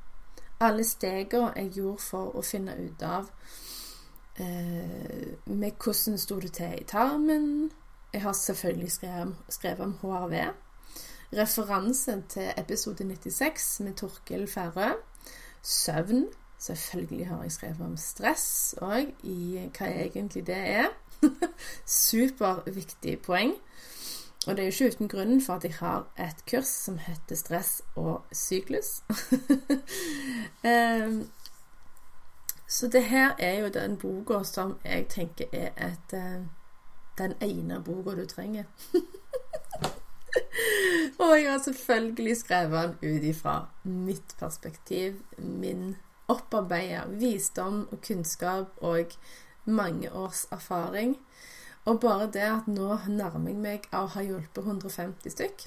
Alle 0.61 0.83
stegene 0.85 1.53
jeg 1.57 1.71
gjorde 1.79 2.03
for 2.05 2.35
å 2.37 2.41
finne 2.45 2.75
ut 2.77 3.03
av 3.05 3.29
eh, 4.37 5.37
med 5.49 5.71
hvordan 5.81 6.19
sto 6.21 6.37
det 6.41 6.51
til 6.57 6.75
i 6.77 6.85
tarmen. 6.87 7.71
Jeg 8.13 8.21
har 8.21 8.33
selvfølgelig 8.37 8.91
skrevet 9.49 9.85
om 9.85 9.95
HRV 10.01 10.35
referanse 11.33 12.23
til 12.29 12.53
episode 12.57 13.03
96 13.03 13.79
med 13.79 13.93
Torkil 13.93 14.47
Færø. 14.47 14.91
Søvn. 15.61 16.25
Selvfølgelig 16.59 17.27
har 17.27 17.41
jeg 17.41 17.51
skrevet 17.51 17.81
om 17.81 17.97
stress 17.97 18.75
òg, 18.81 19.07
i 19.23 19.69
hva 19.77 19.87
egentlig 19.89 20.47
det 20.47 20.57
er. 20.57 20.87
Superviktig 21.85 23.19
poeng. 23.21 23.55
Og 24.47 24.57
det 24.57 24.59
er 24.59 24.63
jo 24.63 24.71
ikke 24.71 24.95
uten 24.95 25.07
grunn 25.07 25.41
for 25.41 25.53
at 25.53 25.63
jeg 25.63 25.73
har 25.73 26.07
et 26.19 26.45
kurs 26.51 26.67
som 26.67 26.97
heter 26.97 27.35
Stress 27.35 27.81
og 27.95 28.25
syklus. 28.31 29.03
um, 30.63 31.29
så 32.75 32.87
det 32.87 33.03
her 33.03 33.35
er 33.39 33.59
jo 33.59 33.67
den 33.67 33.97
boka 33.97 34.43
som 34.43 34.77
jeg 34.85 35.05
tenker 35.09 35.45
er 35.53 35.69
et, 35.87 36.13
uh, 36.13 36.45
den 37.17 37.33
ene 37.41 37.83
boka 37.83 38.21
du 38.21 38.25
trenger. 38.25 38.63
og 41.23 41.33
jeg 41.37 41.51
har 41.51 41.61
selvfølgelig 41.65 42.37
skrevet 42.37 42.95
den 43.01 43.15
ut 43.15 43.27
ifra 43.31 43.55
mitt 43.83 44.35
perspektiv, 44.39 45.21
min 45.37 45.95
opparbeida 46.31 47.05
visdom 47.19 47.85
og 47.91 48.01
kunnskap 48.07 48.77
og 48.81 49.15
mange 49.65 50.11
års 50.13 50.45
erfaring. 50.51 51.17
Og 51.85 51.99
bare 51.99 52.29
det 52.33 52.45
at 52.45 52.67
nå 52.69 52.97
nærmer 53.09 53.49
jeg 53.49 53.61
meg 53.61 53.87
av 53.91 54.09
å 54.09 54.13
ha 54.15 54.25
hjulpet 54.25 54.67
150 54.67 55.33
stykk. 55.33 55.65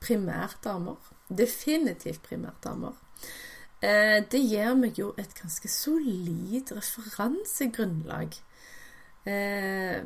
Primært 0.00 0.60
damer. 0.64 0.98
Definitivt 1.28 2.22
primært 2.26 2.60
damer. 2.64 2.98
Eh, 3.80 4.20
det 4.28 4.40
gir 4.44 4.74
meg 4.76 4.98
jo 5.00 5.14
et 5.20 5.32
ganske 5.38 5.68
solid 5.72 6.72
referansegrunnlag. 6.76 8.36
Eh, 9.24 10.04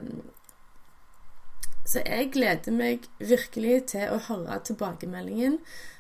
så 1.85 2.01
jeg 2.07 2.31
gleder 2.33 2.73
meg 2.73 3.05
virkelig 3.19 3.83
til 3.93 4.15
å 4.15 4.21
høre 4.29 4.61
tilbakemeldingen 4.65 5.59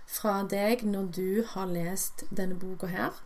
fra 0.08 0.40
deg 0.48 0.84
når 0.88 1.10
du 1.16 1.44
har 1.52 1.70
lest 1.72 2.24
denne 2.30 2.56
boka 2.60 2.88
her. 2.92 3.20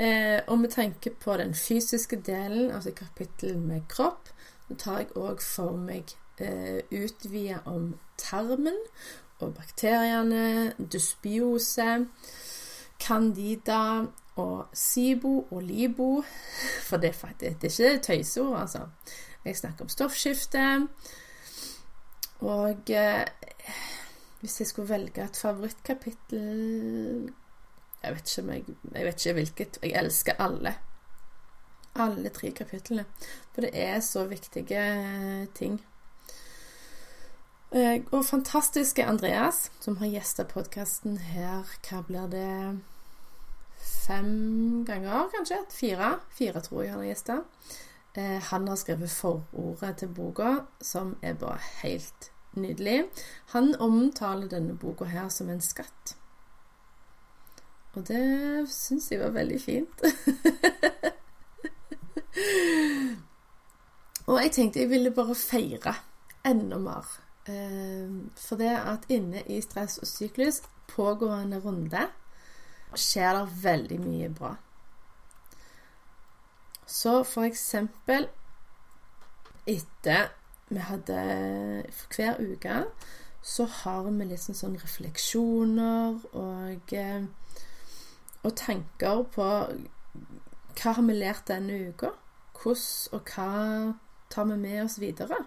Eh, 0.00 0.40
og 0.46 0.58
med 0.58 0.70
tanke 0.70 1.10
på 1.10 1.36
den 1.36 1.54
fysiske 1.54 2.20
delen, 2.26 2.70
altså 2.70 2.92
kapittel 2.96 3.58
med 3.58 3.88
kropp, 3.88 4.28
så 4.68 4.76
tar 4.78 5.02
jeg 5.02 5.10
òg 5.16 5.42
for 5.44 5.76
meg 5.76 6.14
eh, 6.40 6.80
utvide 6.90 7.60
om 7.68 7.94
tarmen 8.20 8.76
og 9.40 9.54
bakteriene, 9.56 10.72
dysbiose, 10.78 12.06
candida 13.00 14.06
og 14.36 14.68
SIBO 14.72 15.34
og 15.50 15.62
LIBO. 15.62 16.22
For 16.88 16.96
det, 16.96 17.14
det 17.40 17.48
er 17.48 17.68
ikke 17.68 18.02
tøyseord, 18.02 18.60
altså. 18.60 18.86
Jeg 19.44 19.56
snakker 19.56 19.84
om 19.84 19.88
stoffskifte. 19.88 20.88
Og 22.40 22.90
eh, 22.90 23.26
hvis 24.40 24.60
jeg 24.60 24.70
skulle 24.70 24.88
velge 24.88 25.24
et 25.24 25.36
favorittkapittel 25.36 27.32
Jeg 28.02 28.14
vet 28.14 28.30
ikke, 28.30 28.52
jeg, 28.52 28.64
jeg 28.94 29.04
vet 29.04 29.26
ikke 29.26 29.34
hvilket. 29.36 29.78
Jeg 29.82 29.92
elsker 30.00 30.40
alle. 30.40 30.74
Alle 32.00 32.28
tre 32.32 32.50
kapitlene. 32.56 33.04
For 33.52 33.66
det 33.66 33.70
er 33.74 34.00
så 34.00 34.24
viktige 34.24 35.46
ting. 35.54 35.80
Eh, 37.72 38.00
og 38.10 38.24
fantastiske 38.24 39.04
Andreas, 39.04 39.70
som 39.80 40.00
har 40.00 40.08
gjesta 40.10 40.42
podkasten 40.48 41.20
her 41.22 41.68
Hva 41.86 42.00
blir 42.02 42.26
det 42.32 42.80
Fem 43.80 44.82
ganger, 44.84 45.28
kanskje? 45.36 45.60
Fire? 45.70 46.16
Fire 46.34 46.60
tror 46.60 46.82
jeg 46.82 46.90
han 46.92 47.00
har 47.00 47.12
gjesta. 47.12 47.36
Eh, 48.14 48.42
han 48.42 48.68
har 48.68 48.76
skrevet 48.76 49.10
forordet 49.10 49.96
til 49.96 50.08
boka, 50.08 50.56
som 50.80 51.16
er 51.22 51.34
bare 51.38 51.58
helt 51.82 52.32
nydelig. 52.52 53.04
Han 53.54 53.74
omtaler 53.78 54.48
denne 54.48 54.78
boka 54.78 55.04
her 55.04 55.28
som 55.28 55.48
en 55.50 55.60
skatt. 55.62 56.16
Og 57.94 58.06
det 58.08 58.68
syns 58.70 59.10
jeg 59.10 59.20
var 59.20 59.30
veldig 59.34 59.60
fint. 59.62 60.02
Og 64.30 64.38
jeg 64.42 64.52
tenkte 64.54 64.80
jeg 64.80 64.90
ville 64.90 65.10
bare 65.10 65.34
feire 65.34 65.94
enda 66.46 66.78
mer. 66.78 67.06
Eh, 67.50 68.10
for 68.38 68.56
det 68.60 68.70
at 68.78 69.06
inne 69.10 69.42
i 69.50 69.60
stress 69.62 69.98
og 69.98 70.06
syklus, 70.06 70.62
pågående 70.90 71.58
runde, 71.64 72.08
skjer 72.94 73.38
det 73.38 73.62
veldig 73.62 74.00
mye 74.02 74.28
bra. 74.34 74.54
Så 76.90 77.22
for 77.22 77.46
eksempel 77.46 78.26
etter 79.70 80.32
vi 80.70 80.82
hadde 80.82 81.20
For 81.94 82.14
hver 82.16 82.40
uke 82.40 82.84
så 83.42 83.64
har 83.64 84.08
vi 84.10 84.26
liksom 84.28 84.54
sånn 84.54 84.74
refleksjoner 84.76 86.18
og, 86.36 86.92
eh, 86.92 87.22
og 88.44 88.52
tanker 88.58 89.22
på 89.32 89.46
hva 90.80 90.92
har 90.96 91.06
vi 91.06 91.16
lært 91.16 91.48
denne 91.48 91.78
uka? 91.88 92.10
Hvordan 92.60 93.16
og 93.16 93.32
hva 93.32 93.94
tar 94.30 94.50
vi 94.50 94.58
med 94.60 94.82
oss 94.84 94.98
videre? 95.00 95.38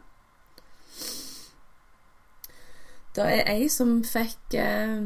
Det 3.14 3.28
er 3.30 3.46
ei 3.54 3.70
som 3.70 4.00
fikk 4.02 4.58
eh, 4.58 5.06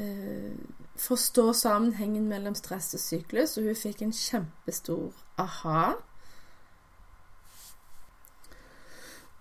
eh, 0.00 0.56
forstå 1.00 1.52
sammenhengen 1.52 2.28
mellom 2.28 2.54
stress 2.54 2.94
og 2.94 3.02
syklus, 3.02 3.56
og 3.58 3.68
hun 3.68 3.78
fikk 3.78 4.02
en 4.02 4.12
kjempestor 4.14 5.12
aha. 5.38 5.94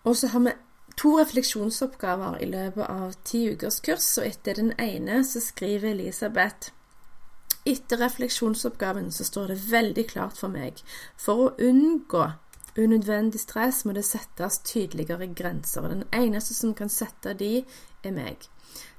Og 0.04 0.16
så 0.20 0.28
har 0.34 0.46
vi 0.46 0.56
to 1.00 1.18
refleksjonsoppgaver 1.20 2.42
i 2.44 2.50
løpet 2.50 2.88
av 2.90 3.14
ti 3.24 3.46
ukers 3.54 3.80
kurs, 3.86 4.10
og 4.18 4.28
etter 4.28 4.60
den 4.60 4.74
ene 4.82 5.24
så 5.26 5.42
skriver 5.42 5.94
Elisabeth 5.94 6.74
etter 7.66 7.98
refleksjonsoppgaven 7.98 9.12
så 9.12 9.24
står 9.24 9.54
det 9.54 9.72
veldig 9.72 10.04
klart 10.10 10.40
for 10.40 10.52
meg 10.52 10.82
for 11.20 11.46
å 11.46 11.52
unngå 11.64 12.26
unødvendig 12.76 13.40
stress 13.40 13.84
må 13.86 13.94
det 13.96 14.04
settes 14.08 14.60
tydeligere 14.68 15.30
grenser, 15.32 15.88
den 15.88 16.04
eneste 16.12 16.56
som 16.58 16.74
kan 16.76 16.90
sette 16.90 17.36
de, 17.38 17.64
er 18.04 18.16
meg. 18.16 18.48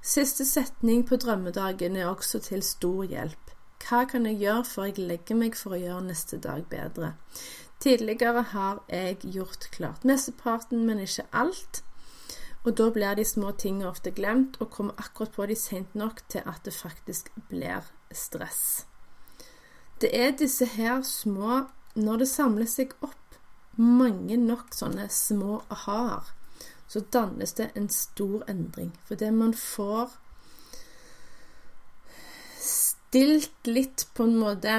Siste 0.05 0.45
setning 0.45 1.07
på 1.09 1.17
drømmedagen 1.17 1.97
er 1.97 2.11
også 2.11 2.39
til 2.45 2.61
stor 2.63 3.07
hjelp. 3.09 3.53
Hva 3.81 4.03
kan 4.05 4.27
jeg 4.29 4.37
gjøre 4.43 4.65
for 4.69 4.85
jeg 4.91 5.01
legger 5.01 5.39
meg 5.41 5.57
for 5.57 5.73
å 5.73 5.79
gjøre 5.81 6.05
neste 6.11 6.37
dag 6.45 6.67
bedre? 6.69 7.15
Tidligere 7.81 8.43
har 8.51 8.83
jeg 8.93 9.17
gjort 9.33 9.65
klart 9.73 10.05
mesteparten, 10.05 10.85
men 10.85 11.01
ikke 11.01 11.25
alt. 11.33 11.81
Og 12.67 12.77
da 12.77 12.91
blir 12.93 13.17
de 13.17 13.25
små 13.25 13.55
tingene 13.57 13.89
ofte 13.89 14.13
glemt, 14.13 14.61
og 14.61 14.75
kommer 14.77 15.01
akkurat 15.01 15.33
på 15.33 15.49
de 15.49 15.57
sent 15.57 15.97
nok 15.97 16.21
til 16.29 16.45
at 16.53 16.61
det 16.69 16.77
faktisk 16.77 17.33
blir 17.49 17.89
stress. 18.13 18.85
Det 20.05 20.13
er 20.13 20.37
disse 20.37 20.69
her 20.77 21.01
små 21.03 21.65
Når 21.95 22.17
det 22.19 22.27
samler 22.29 22.67
seg 22.67 22.93
opp 23.07 23.37
mange 23.79 24.37
nok 24.37 24.73
sånne 24.75 25.05
små 25.09 25.61
aha-er, 25.71 26.33
så 26.95 27.01
dannes 27.13 27.53
det 27.59 27.73
en 27.75 27.89
stor 27.91 28.45
endring. 28.49 28.93
Fordi 29.09 29.31
man 29.35 29.55
får 29.55 30.13
stilt 32.63 33.67
litt 33.67 34.05
på 34.15 34.29
en 34.29 34.37
måte 34.39 34.77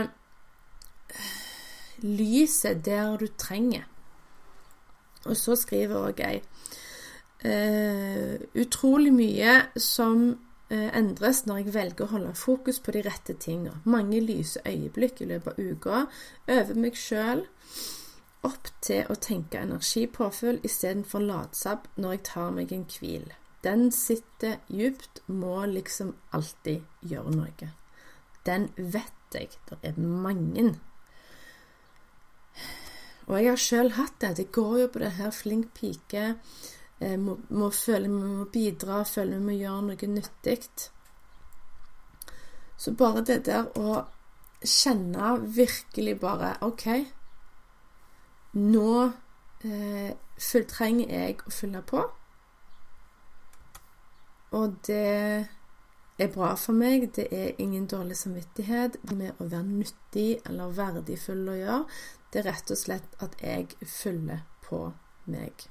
lyset 2.07 2.85
der 2.85 3.17
du 3.19 3.27
trenger. 3.35 3.83
Og 5.25 5.35
så 5.35 5.57
skriver 5.59 6.07
òg 6.07 6.21
jeg 6.23 6.39
uh, 7.43 8.39
utrolig 8.63 9.11
mye 9.11 9.57
som 9.75 10.23
eh, 10.69 10.89
endres 10.95 11.43
når 11.49 11.65
jeg 11.65 11.75
velger 11.75 12.05
å 12.05 12.13
holde 12.13 12.33
fokus 12.39 12.79
på 12.79 12.95
de 12.95 13.03
rette 13.09 13.35
tingene. 13.43 13.81
Mange 13.83 14.23
lyse 14.23 14.63
øyeblikk 14.63 15.19
i 15.19 15.29
løpet 15.33 15.51
av 15.51 15.71
uka. 15.75 16.05
Øver 16.47 16.79
meg 16.79 16.95
sjøl 16.95 17.43
opp 18.45 18.69
til 18.85 19.09
å 19.09 19.17
tenke 19.21 19.61
energipåfyll 19.61 20.61
istedenfor 20.63 21.25
latsabb 21.25 21.89
når 21.97 22.15
jeg 22.15 22.23
tar 22.29 22.53
meg 22.55 22.73
en 22.75 22.87
hvil. 22.97 23.27
Den 23.65 23.89
sitter 23.91 24.59
djupt, 24.69 25.23
må 25.27 25.65
liksom 25.65 26.13
alltid 26.37 26.83
gjøre 27.01 27.33
noe. 27.33 27.69
Den 28.45 28.69
vet 28.77 29.33
jeg 29.33 29.55
det 29.69 29.79
er 29.81 29.97
mange. 29.99 30.75
Og 33.25 33.39
jeg 33.39 33.49
har 33.49 33.61
sjøl 33.61 33.91
hatt 33.97 34.19
det. 34.21 34.35
Det 34.37 34.51
går 34.53 34.75
jo 34.83 34.89
på 34.93 35.01
det 35.01 35.15
her 35.17 35.31
flink 35.33 35.71
pike 35.77 36.25
eh, 36.99 37.17
må, 37.17 37.39
må 37.49 37.71
føle 37.73 38.05
vi 38.05 38.21
må 38.35 38.45
bidra, 38.53 39.01
føle 39.09 39.39
vi 39.39 39.47
må 39.47 39.57
gjøre 39.57 39.87
noe 39.89 40.11
nyttig. 40.13 40.59
Så 42.77 42.93
bare 42.93 43.25
det 43.25 43.41
der 43.49 43.71
å 43.79 44.03
kjenne 44.65 45.35
virkelig 45.57 46.19
bare 46.21 46.55
OK, 46.65 46.85
nå 48.55 49.11
eh, 49.63 50.15
trenger 50.71 51.11
jeg 51.11 51.37
å 51.43 51.53
fylle 51.53 51.83
på. 51.85 52.01
Og 54.55 54.79
det 54.87 55.47
er 56.17 56.33
bra 56.33 56.53
for 56.59 56.77
meg. 56.77 57.09
Det 57.15 57.27
er 57.31 57.61
ingen 57.61 57.87
dårlig 57.91 58.17
samvittighet 58.17 58.97
med 59.11 59.35
å 59.39 59.49
være 59.51 59.67
nyttig 59.67 60.29
eller 60.47 60.75
verdifull 60.75 61.47
å 61.51 61.59
gjøre. 61.59 61.85
Det 62.31 62.43
er 62.43 62.51
rett 62.51 62.75
og 62.75 62.79
slett 62.79 63.23
at 63.23 63.39
jeg 63.43 63.71
fyller 63.83 64.45
på 64.65 64.87
meg 65.31 65.67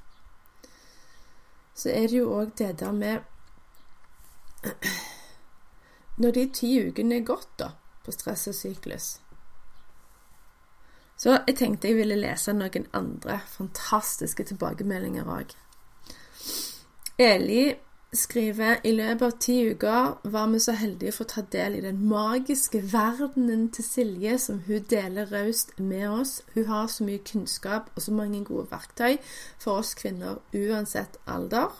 så 1.74 1.90
er 1.90 2.06
det 2.08 2.18
jo 2.18 2.30
òg 2.30 2.54
det 2.58 2.78
der 2.80 2.92
med 2.92 3.20
Når 6.22 6.30
de 6.30 6.44
ti 6.54 6.68
ukene 6.78 7.16
er 7.18 7.26
gått, 7.26 7.48
da, 7.58 7.72
på 8.04 8.12
stress 8.14 8.46
og 8.48 8.54
syklus 8.54 9.08
Så 11.24 11.38
jeg 11.46 11.56
tenkte 11.56 11.88
jeg 11.88 11.96
ville 11.96 12.18
lese 12.20 12.52
noen 12.52 12.84
andre 12.92 13.38
fantastiske 13.48 14.44
tilbakemeldinger 14.50 15.24
òg. 15.24 15.54
Eli 17.16 17.70
skriver 18.12 18.82
i 18.84 18.92
løpet 18.92 19.24
av 19.24 19.38
ti 19.40 19.56
uker 19.70 20.10
var 20.34 20.50
vi 20.52 20.60
så 20.60 20.74
heldige 20.76 21.14
å 21.14 21.16
få 21.16 21.26
ta 21.32 21.46
del 21.54 21.78
i 21.78 21.82
den 21.86 22.02
magiske 22.10 22.82
verdenen 22.92 23.70
til 23.72 23.86
Silje, 23.88 24.36
som 24.38 24.60
hun 24.66 24.84
deler 24.90 25.32
raust 25.32 25.72
med 25.78 26.04
oss. 26.10 26.34
Hun 26.52 26.68
har 26.68 26.92
så 26.92 27.08
mye 27.08 27.24
kunnskap 27.32 27.88
og 27.94 28.04
så 28.04 28.12
mange 28.12 28.44
gode 28.44 28.68
verktøy 28.74 29.16
for 29.58 29.80
oss 29.80 29.94
kvinner 29.96 30.42
uansett 30.52 31.16
alder. 31.24 31.72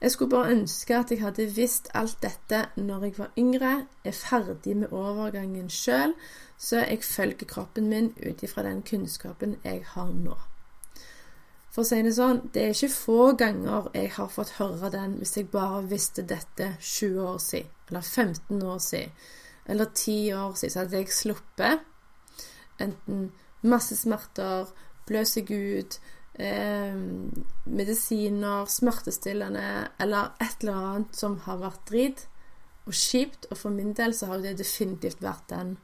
Jeg 0.00 0.10
skulle 0.10 0.30
bare 0.30 0.52
ønske 0.54 0.94
at 0.94 1.10
jeg 1.10 1.22
hadde 1.22 1.48
visst 1.56 1.88
alt 1.94 2.20
dette 2.22 2.60
når 2.76 3.04
jeg 3.04 3.14
var 3.18 3.32
yngre, 3.38 3.72
er 4.04 4.14
ferdig 4.14 4.76
med 4.76 4.92
overgangen 4.94 5.70
sjøl, 5.70 6.14
så 6.58 6.84
jeg 6.84 7.02
følger 7.02 7.50
kroppen 7.50 7.88
min 7.90 8.12
ut 8.22 8.42
ifra 8.42 8.62
den 8.62 8.82
kunnskapen 8.86 9.56
jeg 9.64 9.82
har 9.94 10.12
nå. 10.14 10.36
For 11.74 11.82
å 11.82 11.88
si 11.88 11.98
det 12.02 12.14
sånn, 12.14 12.44
det 12.54 12.62
er 12.62 12.76
ikke 12.76 12.94
få 12.94 13.18
ganger 13.38 13.90
jeg 13.94 14.12
har 14.14 14.30
fått 14.32 14.54
høre 14.58 14.90
den 14.94 15.18
hvis 15.18 15.36
jeg 15.36 15.50
bare 15.50 15.82
visste 15.90 16.24
dette 16.26 16.72
20 16.78 17.18
år 17.22 17.42
siden, 17.42 17.74
eller 17.90 18.06
15 18.06 18.62
år 18.62 18.80
siden, 18.82 19.12
eller 19.66 19.90
10 19.94 20.32
år 20.38 20.54
siden, 20.54 20.72
så 20.74 20.80
hadde 20.84 21.02
jeg 21.02 21.12
sluppet 21.14 21.84
enten 22.78 23.28
masse 23.66 23.98
smerter, 23.98 24.70
blø 25.06 25.24
seg 25.26 25.50
ut, 25.50 25.98
eh, 26.38 26.94
medisiner, 27.64 28.66
smertestillende 28.66 29.88
eller 29.98 30.32
et 30.40 30.62
eller 30.62 30.80
annet 30.90 31.16
som 31.16 31.38
har 31.44 31.60
vært 31.62 31.84
drit 31.90 32.24
og 32.86 32.94
kjipt. 32.94 33.50
Og 33.50 33.58
for 33.58 33.74
min 33.74 33.92
del 33.96 34.14
så 34.16 34.30
har 34.32 34.42
det 34.42 34.58
definitivt 34.60 35.22
vært 35.24 35.50
den 35.52 35.76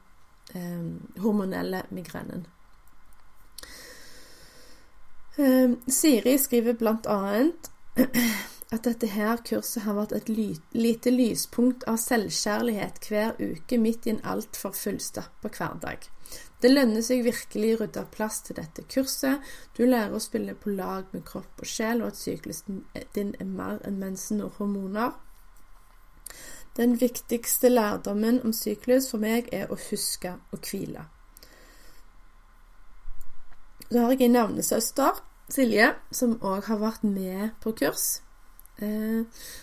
eh, 0.55 1.21
hormonelle 1.21 1.85
migrenen. 1.95 2.47
Eh, 5.35 5.75
Siri 5.91 6.37
skriver 6.39 6.79
blant 6.79 7.07
annet 7.11 7.71
at 8.73 8.83
dette 8.87 9.07
her 9.13 9.37
kurset 9.45 9.83
har 9.85 9.97
vært 9.97 10.15
et 10.17 10.29
lite 10.73 11.11
lyspunkt 11.13 11.85
av 11.89 11.99
selvkjærlighet 12.01 12.97
hver 13.09 13.35
uke 13.37 13.77
midt 13.77 14.07
i 14.07 14.15
en 14.15 14.23
altfor 14.25 14.73
fullstappa 14.73 15.51
hverdag. 15.53 16.07
Det 16.61 16.71
lønner 16.71 17.03
seg 17.05 17.21
virkelig 17.27 17.75
å 17.75 17.79
rydde 17.83 18.05
plass 18.15 18.39
til 18.47 18.57
dette 18.57 18.85
kurset. 18.89 19.43
Du 19.77 19.83
lærer 19.85 20.15
å 20.15 20.23
spille 20.23 20.55
på 20.57 20.73
lag 20.73 21.11
med 21.13 21.25
kropp 21.27 21.61
og 21.61 21.69
sjel, 21.69 22.01
og 22.01 22.13
at 22.13 22.17
syklusen 22.17 22.81
din 23.13 23.35
er 23.39 23.45
mer 23.45 23.83
enn 23.85 23.99
mensen 24.01 24.41
og 24.41 24.57
hormoner. 24.57 25.13
Den 26.75 26.97
viktigste 26.99 27.69
lærdommen 27.69 28.41
om 28.43 28.51
syklus 28.53 29.11
for 29.11 29.21
meg 29.21 29.47
er 29.53 29.69
å 29.69 29.77
huske 29.91 30.33
å 30.51 30.59
hvile. 30.59 31.05
Så 33.85 34.01
har 34.01 34.15
jeg 34.15 34.25
en 34.25 34.37
navnesøster, 34.39 35.21
Silje, 35.53 35.91
som 36.09 36.39
òg 36.41 36.65
har 36.65 36.79
vært 36.81 37.03
med 37.05 37.53
på 37.61 37.75
kurs. 37.77 38.24
Eh, 38.77 39.21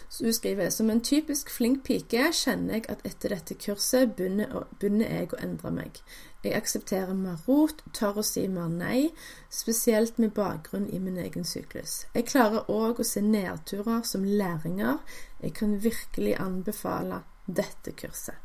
så 0.09 0.25
hun 0.25 0.33
skriver 0.33 0.71
som 0.71 0.91
en 0.91 1.01
typisk 1.01 1.51
flink 1.51 1.83
pike 1.85 2.31
kjenner 2.33 2.79
jeg 2.79 2.87
at 2.89 3.03
etter 3.05 3.35
dette 3.35 3.57
kurset 3.61 4.15
begynner 4.17 5.05
jeg 5.05 5.33
å 5.33 5.41
endre 5.45 5.73
meg. 5.75 6.01
Jeg 6.43 6.57
aksepterer 6.59 7.15
mer 7.15 7.43
rot, 7.47 7.85
tør 7.95 8.23
å 8.23 8.25
si 8.27 8.47
mer 8.51 8.71
nei, 8.73 9.11
spesielt 9.53 10.17
med 10.19 10.33
bakgrunn 10.35 10.89
i 10.91 10.99
min 10.99 11.21
egen 11.23 11.45
syklus. 11.47 12.07
Jeg 12.17 12.31
klarer 12.33 12.71
òg 12.73 13.03
å 13.03 13.07
se 13.07 13.23
nedturer 13.23 14.03
som 14.09 14.25
læringer. 14.25 14.99
Jeg 15.43 15.55
kan 15.61 15.77
virkelig 15.85 16.39
anbefale 16.41 17.21
dette 17.47 17.95
kurset. 17.95 18.41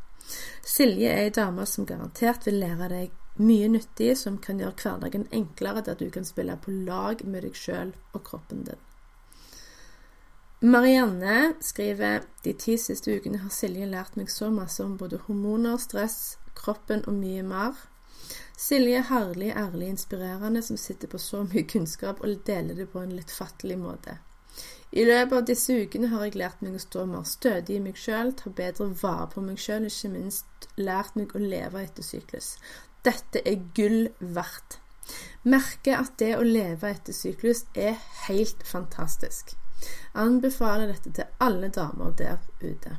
Silje 0.67 1.07
er 1.07 1.29
ei 1.29 1.31
dame 1.31 1.65
som 1.65 1.87
garantert 1.87 2.45
vil 2.45 2.59
lære 2.59 2.91
deg 2.91 3.15
mye 3.39 3.69
nyttig 3.71 4.11
som 4.19 4.37
kan 4.41 4.59
gjøre 4.59 4.75
hverdagen 4.81 5.27
enklere, 5.31 5.85
der 5.85 5.95
du 5.95 6.09
kan 6.11 6.25
spille 6.25 6.57
på 6.59 6.73
lag 6.89 7.23
med 7.23 7.45
deg 7.47 7.55
sjøl 7.55 7.93
og 8.13 8.23
kroppen 8.27 8.65
din. 8.67 8.86
Marianne 10.61 11.53
skriver 11.61 12.23
de 12.41 12.51
ti 12.57 12.79
siste 12.81 13.13
ukene 13.13 13.37
har 13.43 13.51
Silje 13.53 13.85
lært 13.85 14.15
meg 14.17 14.31
så 14.33 14.47
masse 14.49 14.81
om 14.81 14.95
både 14.97 15.19
hormoner, 15.27 15.75
stress, 15.77 16.39
kroppen 16.57 17.03
og 17.05 17.13
mye 17.13 17.43
mer. 17.45 17.75
Silje 18.57 18.97
er 18.97 19.05
herlig, 19.05 19.51
ærlig, 19.53 19.91
inspirerende, 19.93 20.63
som 20.65 20.79
sitter 20.81 21.11
på 21.11 21.19
så 21.21 21.43
mye 21.45 21.61
kunnskap 21.69 22.23
og 22.25 22.39
deler 22.47 22.73
det 22.73 22.87
på 22.89 23.03
en 23.03 23.13
litt 23.13 23.29
fattelig 23.29 23.77
måte. 23.77 24.15
I 24.97 25.05
løpet 25.05 25.37
av 25.37 25.45
disse 25.45 25.77
ukene 25.77 26.09
har 26.09 26.25
jeg 26.25 26.39
lært 26.41 26.65
meg 26.65 26.79
å 26.79 26.81
stå 26.81 27.05
mer 27.05 27.29
stødig 27.29 27.77
i 27.77 27.83
meg 27.83 28.01
sjøl, 28.01 28.33
ta 28.33 28.49
bedre 28.49 28.89
vare 29.03 29.29
på 29.35 29.45
meg 29.45 29.61
sjøl, 29.61 29.85
ikke 29.85 30.09
minst 30.15 30.67
lært 30.81 31.13
meg 31.21 31.37
å 31.37 31.43
leve 31.43 31.85
etter 31.85 32.07
syklus. 32.07 32.55
Dette 33.05 33.45
er 33.45 33.61
gull 33.77 34.09
verdt. 34.17 34.81
Merker 35.45 36.01
at 36.01 36.17
det 36.17 36.33
å 36.39 36.41
leve 36.41 36.89
etter 36.89 37.13
syklus 37.13 37.67
er 37.77 37.93
helt 38.25 38.65
fantastisk. 38.65 39.53
Anbefaler 40.17 40.93
dette 40.93 41.11
til 41.13 41.43
alle 41.43 41.69
damer 41.73 42.15
der 42.17 42.37
ute. 42.61 42.97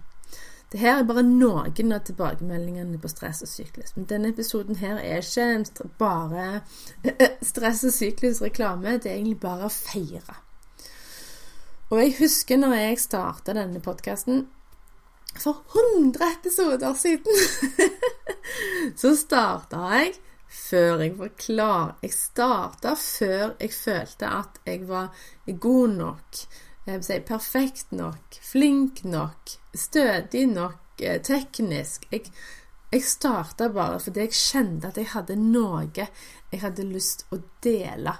Det 0.72 0.80
her 0.82 0.98
er 0.98 1.06
bare 1.08 1.24
noen 1.24 1.94
av 1.96 2.02
tilbakemeldingene 2.04 2.98
på 3.00 3.08
stress 3.08 3.40
og 3.42 3.48
syklus. 3.48 3.94
Men 3.96 4.08
denne 4.10 4.34
episoden 4.34 4.76
her 4.76 4.98
er 5.00 5.24
ikke 5.24 5.88
bare 5.98 6.60
stress 7.50 7.86
og 7.88 7.94
syklus-reklame. 7.96 8.98
Det 8.98 9.08
er 9.08 9.16
egentlig 9.16 9.40
bare 9.40 9.70
å 9.70 9.72
feire. 9.72 10.42
Og 11.88 12.02
jeg 12.02 12.18
husker 12.18 12.60
når 12.60 12.74
jeg 12.76 13.00
starta 13.00 13.56
denne 13.56 13.80
podkasten 13.80 14.44
for 15.38 15.62
100 15.72 16.20
episoder 16.34 16.94
siden 16.98 17.36
så 19.00 19.14
starta 19.16 19.84
jeg 19.94 20.12
før 20.48 21.02
jeg 21.04 21.14
var 21.18 21.32
klar. 21.40 21.96
Jeg 22.02 22.12
starta 22.12 22.94
før 22.98 23.54
jeg 23.60 23.72
følte 23.72 24.32
at 24.42 24.60
jeg 24.66 24.84
var 24.88 25.14
god 25.60 25.96
nok, 25.96 26.42
si 27.02 27.18
perfekt 27.20 27.92
nok, 27.92 28.38
flink 28.42 29.04
nok, 29.04 29.56
stødig 29.74 30.46
nok, 30.50 30.80
eh, 31.02 31.20
teknisk. 31.22 32.06
Jeg, 32.12 32.30
jeg 32.92 33.04
starta 33.04 33.68
bare 33.68 34.00
fordi 34.00 34.24
jeg 34.24 34.36
kjente 34.36 34.88
at 34.88 34.96
jeg 34.96 35.12
hadde 35.12 35.36
noe 35.36 36.08
jeg 36.50 36.60
hadde 36.62 36.86
lyst 36.88 37.26
å 37.30 37.40
dele 37.62 38.14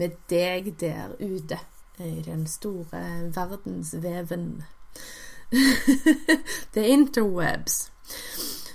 med 0.00 0.16
deg 0.32 0.72
der 0.80 1.12
ute 1.20 1.60
i 2.00 2.22
den 2.24 2.46
store 2.50 3.02
verdensveven. 3.34 4.64
The 6.74 6.86
interwebs. 6.88 7.90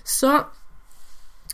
Så 0.04 0.44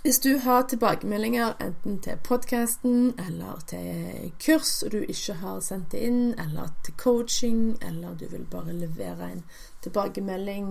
hvis 0.06 0.20
du 0.20 0.38
har 0.38 0.68
tilbakemeldinger 0.70 1.54
enten 1.62 1.96
til 2.00 2.20
podkasten 2.24 3.16
eller 3.28 3.62
til 3.68 4.34
kurs 4.46 4.84
du 4.92 5.00
ikke 5.02 5.34
har 5.34 5.64
sendt 5.66 5.96
det 5.96 6.04
inn, 6.06 6.20
eller 6.44 6.68
til 6.86 6.94
coaching, 6.94 7.78
eller 7.82 8.14
du 8.14 8.28
vil 8.30 8.44
bare 8.52 8.74
levere 8.74 9.32
en 9.32 9.42
tilbakemelding 9.82 10.68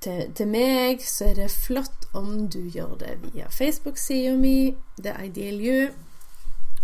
til, 0.00 0.32
til 0.34 0.48
meg, 0.48 1.04
så 1.04 1.24
er 1.24 1.34
det 1.34 1.50
flott 1.50 2.08
om 2.14 2.48
du 2.48 2.62
gjør 2.64 2.94
det 3.02 3.18
via 3.26 3.50
Facebook-sida 3.52 4.32
mi, 4.40 4.72
The 5.02 5.12
Ideal 5.26 5.60
You, 5.60 5.90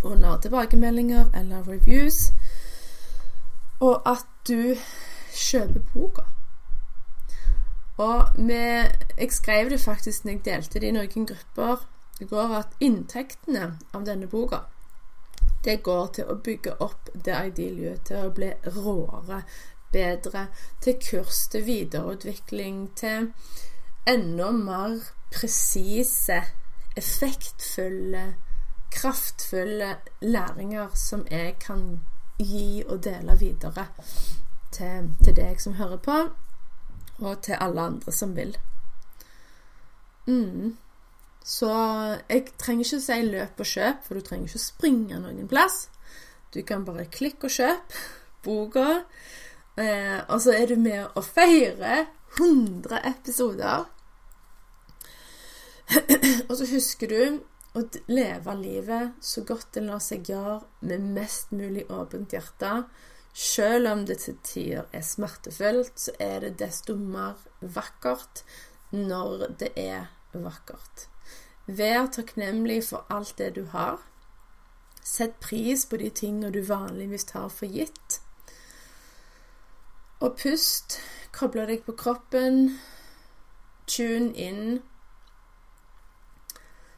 under 0.04 0.36
tilbakemeldinger 0.40 1.32
eller 1.40 1.64
reviews, 1.68 2.34
og 3.80 4.12
at 4.12 4.28
du 4.48 4.76
kjøper 5.32 5.88
boka. 5.94 6.28
Og 8.00 8.36
vi, 8.36 8.58
jeg 9.18 9.32
skrev 9.34 9.70
det 9.70 9.80
faktisk 9.80 10.24
når 10.24 10.32
jeg 10.32 10.44
delte 10.44 10.80
det 10.80 10.88
i 10.88 10.96
noen 10.96 11.26
grupper 11.28 11.86
i 12.20 12.28
går, 12.28 12.54
at 12.62 12.76
inntektene 12.80 13.74
av 13.96 14.04
denne 14.08 14.28
boka 14.30 14.64
det 15.64 15.82
går 15.84 16.06
til 16.16 16.30
å 16.32 16.38
bygge 16.40 16.72
opp 16.80 17.10
det 17.12 17.36
idealet, 17.50 18.04
til 18.08 18.24
å 18.24 18.32
bli 18.32 18.48
råere, 18.64 19.42
bedre, 19.92 20.46
til 20.80 20.96
kurs, 21.04 21.42
til 21.52 21.66
videreutvikling, 21.66 22.78
til 22.96 23.28
enda 24.08 24.50
mer 24.56 24.96
presise, 25.34 26.40
effektfulle, 26.96 28.24
kraftfulle 28.90 29.90
læringer 30.24 30.96
som 30.96 31.26
jeg 31.30 31.58
kan 31.62 32.00
gi 32.38 32.80
og 32.88 33.04
dele 33.04 33.36
videre 33.38 33.90
til, 34.72 35.12
til 35.20 35.36
deg 35.36 35.60
som 35.60 35.76
hører 35.76 36.00
på, 36.02 36.16
og 37.20 37.42
til 37.44 37.58
alle 37.60 37.88
andre 37.92 38.12
som 38.12 38.34
vil. 38.36 38.56
Mm. 40.26 40.76
Så 41.44 41.70
jeg 42.28 42.46
trenger 42.60 42.84
ikke 42.84 43.00
å 43.00 43.04
si 43.04 43.20
løp 43.26 43.62
og 43.62 43.70
kjøp, 43.70 44.02
for 44.06 44.16
du 44.16 44.24
trenger 44.26 44.50
ikke 44.50 44.60
å 44.60 44.66
springe 44.66 45.20
noen 45.22 45.48
plass. 45.50 45.82
Du 46.54 46.60
kan 46.66 46.84
bare 46.86 47.08
klikke 47.10 47.48
og 47.48 47.54
kjøpe 47.54 48.02
boka, 48.44 48.88
eh, 49.80 50.18
og 50.28 50.40
så 50.42 50.54
er 50.56 50.70
du 50.70 50.76
med 50.80 51.06
og 51.14 51.24
feirer 51.26 52.06
100 52.38 53.00
episoder. 53.10 53.86
og 56.48 56.52
så 56.56 56.66
husker 56.70 57.10
du 57.10 57.40
å 57.78 57.84
leve 58.10 58.54
livet 58.58 59.18
så 59.22 59.42
godt 59.46 59.76
det 59.76 59.84
lar 59.86 60.02
seg 60.02 60.28
gjøre, 60.30 60.60
med 60.86 61.06
mest 61.14 61.54
mulig 61.54 61.86
åpent 61.90 62.34
hjerte. 62.34 62.82
Selv 63.32 63.88
om 63.88 64.06
det 64.06 64.18
til 64.18 64.38
tider 64.42 64.88
er 64.92 65.04
smertefullt, 65.06 66.00
så 66.00 66.12
er 66.18 66.40
det 66.40 66.58
desto 66.58 66.96
mer 66.96 67.38
vakkert 67.60 68.44
når 68.90 69.46
det 69.60 69.70
er 69.76 70.10
vakkert. 70.32 71.06
Vær 71.66 72.06
takknemlig 72.10 72.82
for 72.84 73.06
alt 73.10 73.38
det 73.38 73.54
du 73.54 73.64
har. 73.70 74.00
Sett 75.02 75.38
pris 75.40 75.86
på 75.86 75.96
de 75.96 76.10
tingene 76.10 76.50
du 76.50 76.60
vanligvis 76.66 77.24
tar 77.30 77.48
for 77.48 77.70
gitt. 77.70 78.20
Og 80.20 80.36
pust. 80.36 80.98
Koble 81.32 81.66
deg 81.70 81.84
på 81.86 81.94
kroppen. 81.94 82.78
Tune 83.86 84.34
inn. 84.34 84.80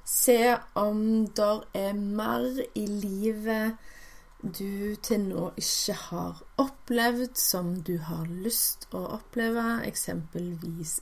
Se 0.09 0.57
om 0.75 1.27
det 1.27 1.53
er 1.79 1.93
mer 1.93 2.49
i 2.75 2.87
livet 2.87 3.77
du 4.43 4.97
til 5.03 5.29
nå 5.29 5.51
ikke 5.61 5.95
har 6.09 6.41
opplevd, 6.59 7.37
som 7.39 7.75
du 7.87 7.95
har 8.03 8.27
lyst 8.27 8.89
å 8.91 9.05
oppleve, 9.17 9.83
eksempelvis 9.87 10.99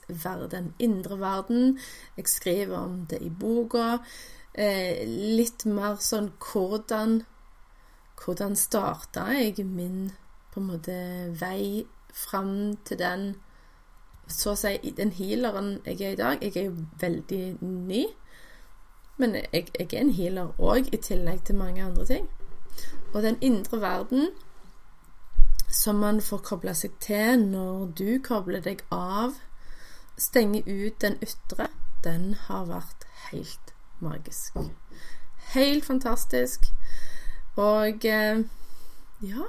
den 0.51 0.73
indre 0.79 1.17
verden. 1.19 1.79
Jeg 2.17 2.29
skriver 2.29 2.77
om 2.77 3.05
det 3.09 3.21
i 3.25 3.29
boka. 3.29 3.99
Eh, 4.53 5.01
litt 5.07 5.65
mer 5.65 5.97
sånn 5.99 6.33
hvordan 6.37 7.23
Hvordan 8.21 8.53
starta 8.53 9.23
jeg 9.33 9.63
min 9.65 10.11
på 10.53 10.59
en 10.59 10.67
måte 10.67 10.95
vei 11.39 11.87
fram 12.13 12.75
til 12.85 12.99
den 12.99 13.23
så 14.31 14.53
å 14.53 14.59
si 14.59 14.91
den 14.97 15.11
healeren 15.15 15.79
jeg 15.85 16.01
er 16.01 16.13
i 16.13 16.19
dag. 16.19 16.43
Jeg 16.43 16.55
er 16.55 16.67
jo 16.67 16.85
veldig 17.01 17.41
ny, 17.61 18.03
men 19.17 19.35
jeg, 19.39 19.71
jeg 19.79 19.87
er 19.87 19.97
en 20.03 20.13
healer 20.15 20.53
òg, 20.59 20.91
i 20.93 21.01
tillegg 21.01 21.43
til 21.47 21.59
mange 21.59 21.83
andre 21.83 22.05
ting. 22.05 22.29
Og 23.13 23.23
den 23.23 23.37
indre 23.41 23.81
verden 23.81 24.29
som 25.71 25.95
man 25.95 26.21
får 26.21 26.43
kobla 26.47 26.73
seg 26.75 26.97
til 27.03 27.45
når 27.47 27.91
du 27.97 28.19
kobler 28.23 28.63
deg 28.63 28.83
av, 28.91 29.37
stenger 30.19 30.67
ut 30.67 30.99
den 31.01 31.15
ytre, 31.23 31.69
den 32.03 32.33
har 32.47 32.67
vært 32.67 33.07
helt 33.31 33.73
magisk. 34.03 34.57
Helt 35.53 35.85
fantastisk. 35.85 36.67
Og 37.59 38.05
eh, 38.05 38.43
ja, 39.21 39.47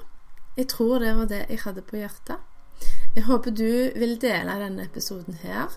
jeg 0.56 0.68
tror 0.68 0.98
det 0.98 1.16
var 1.16 1.28
det 1.30 1.44
jeg 1.48 1.62
hadde 1.64 1.82
på 1.82 1.96
hjertet. 1.96 2.38
Jeg 3.14 3.24
håper 3.24 3.50
du 3.50 3.92
vil 3.98 4.16
dele 4.20 4.56
denne 4.62 4.86
episoden 4.88 5.36
her 5.42 5.68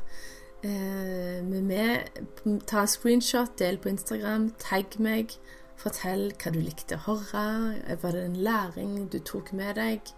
eh, 0.64 1.42
med 1.44 1.62
meg. 1.62 2.22
Ta 2.68 2.86
screenshot, 2.90 3.58
del 3.60 3.78
på 3.78 3.92
Instagram, 3.92 4.52
tagg 4.60 4.98
meg. 5.00 5.36
Fortell 5.80 6.30
hva 6.40 6.54
du 6.54 6.62
likte 6.64 6.98
å 6.98 7.04
høre. 7.08 7.98
Var 8.02 8.16
det 8.16 8.24
en 8.24 8.40
læring 8.48 8.96
du 9.12 9.20
tok 9.20 9.52
med 9.58 9.76
deg? 9.80 10.14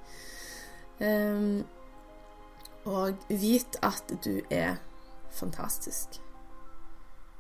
Um, 1.02 1.66
og 2.88 3.28
vit 3.30 3.78
at 3.86 4.14
du 4.24 4.40
er 4.54 4.78
fantastisk. 5.34 6.22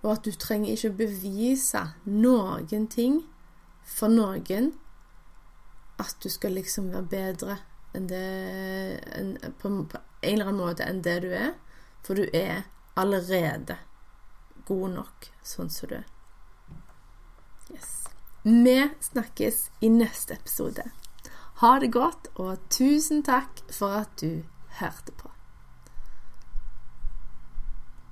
Og 0.03 0.12
at 0.12 0.25
du 0.25 0.36
trenger 0.36 0.73
ikke 0.73 0.91
å 0.91 0.99
bevise 0.99 1.84
noen 2.06 2.88
ting 2.91 3.21
for 3.88 4.12
noen. 4.12 4.73
At 5.97 6.17
du 6.23 6.30
skal 6.30 6.58
liksom 6.58 6.91
være 6.93 7.10
bedre 7.12 7.58
enn 7.97 8.10
det 8.12 8.25
en, 9.17 9.32
på, 9.58 9.71
på 9.89 10.01
en 10.21 10.34
eller 10.34 10.51
annen 10.51 10.62
måte 10.62 10.86
enn 10.86 11.01
det 11.06 11.17
du 11.25 11.32
er. 11.34 11.56
For 12.06 12.19
du 12.19 12.27
er 12.36 12.67
allerede 12.97 13.80
god 14.67 14.89
nok 14.99 15.32
sånn 15.45 15.71
som 15.73 15.89
du 15.91 15.97
er. 16.01 16.08
Yes. 17.73 17.96
Vi 18.47 18.89
snakkes 18.99 19.71
i 19.79 19.89
neste 19.89 20.33
episode. 20.33 20.83
Ha 21.60 21.71
det 21.83 21.89
godt, 21.91 22.29
og 22.39 22.62
tusen 22.71 23.19
takk 23.27 23.60
for 23.75 23.97
at 24.05 24.21
du 24.21 24.45
hørte 24.79 25.12
på. 25.19 25.33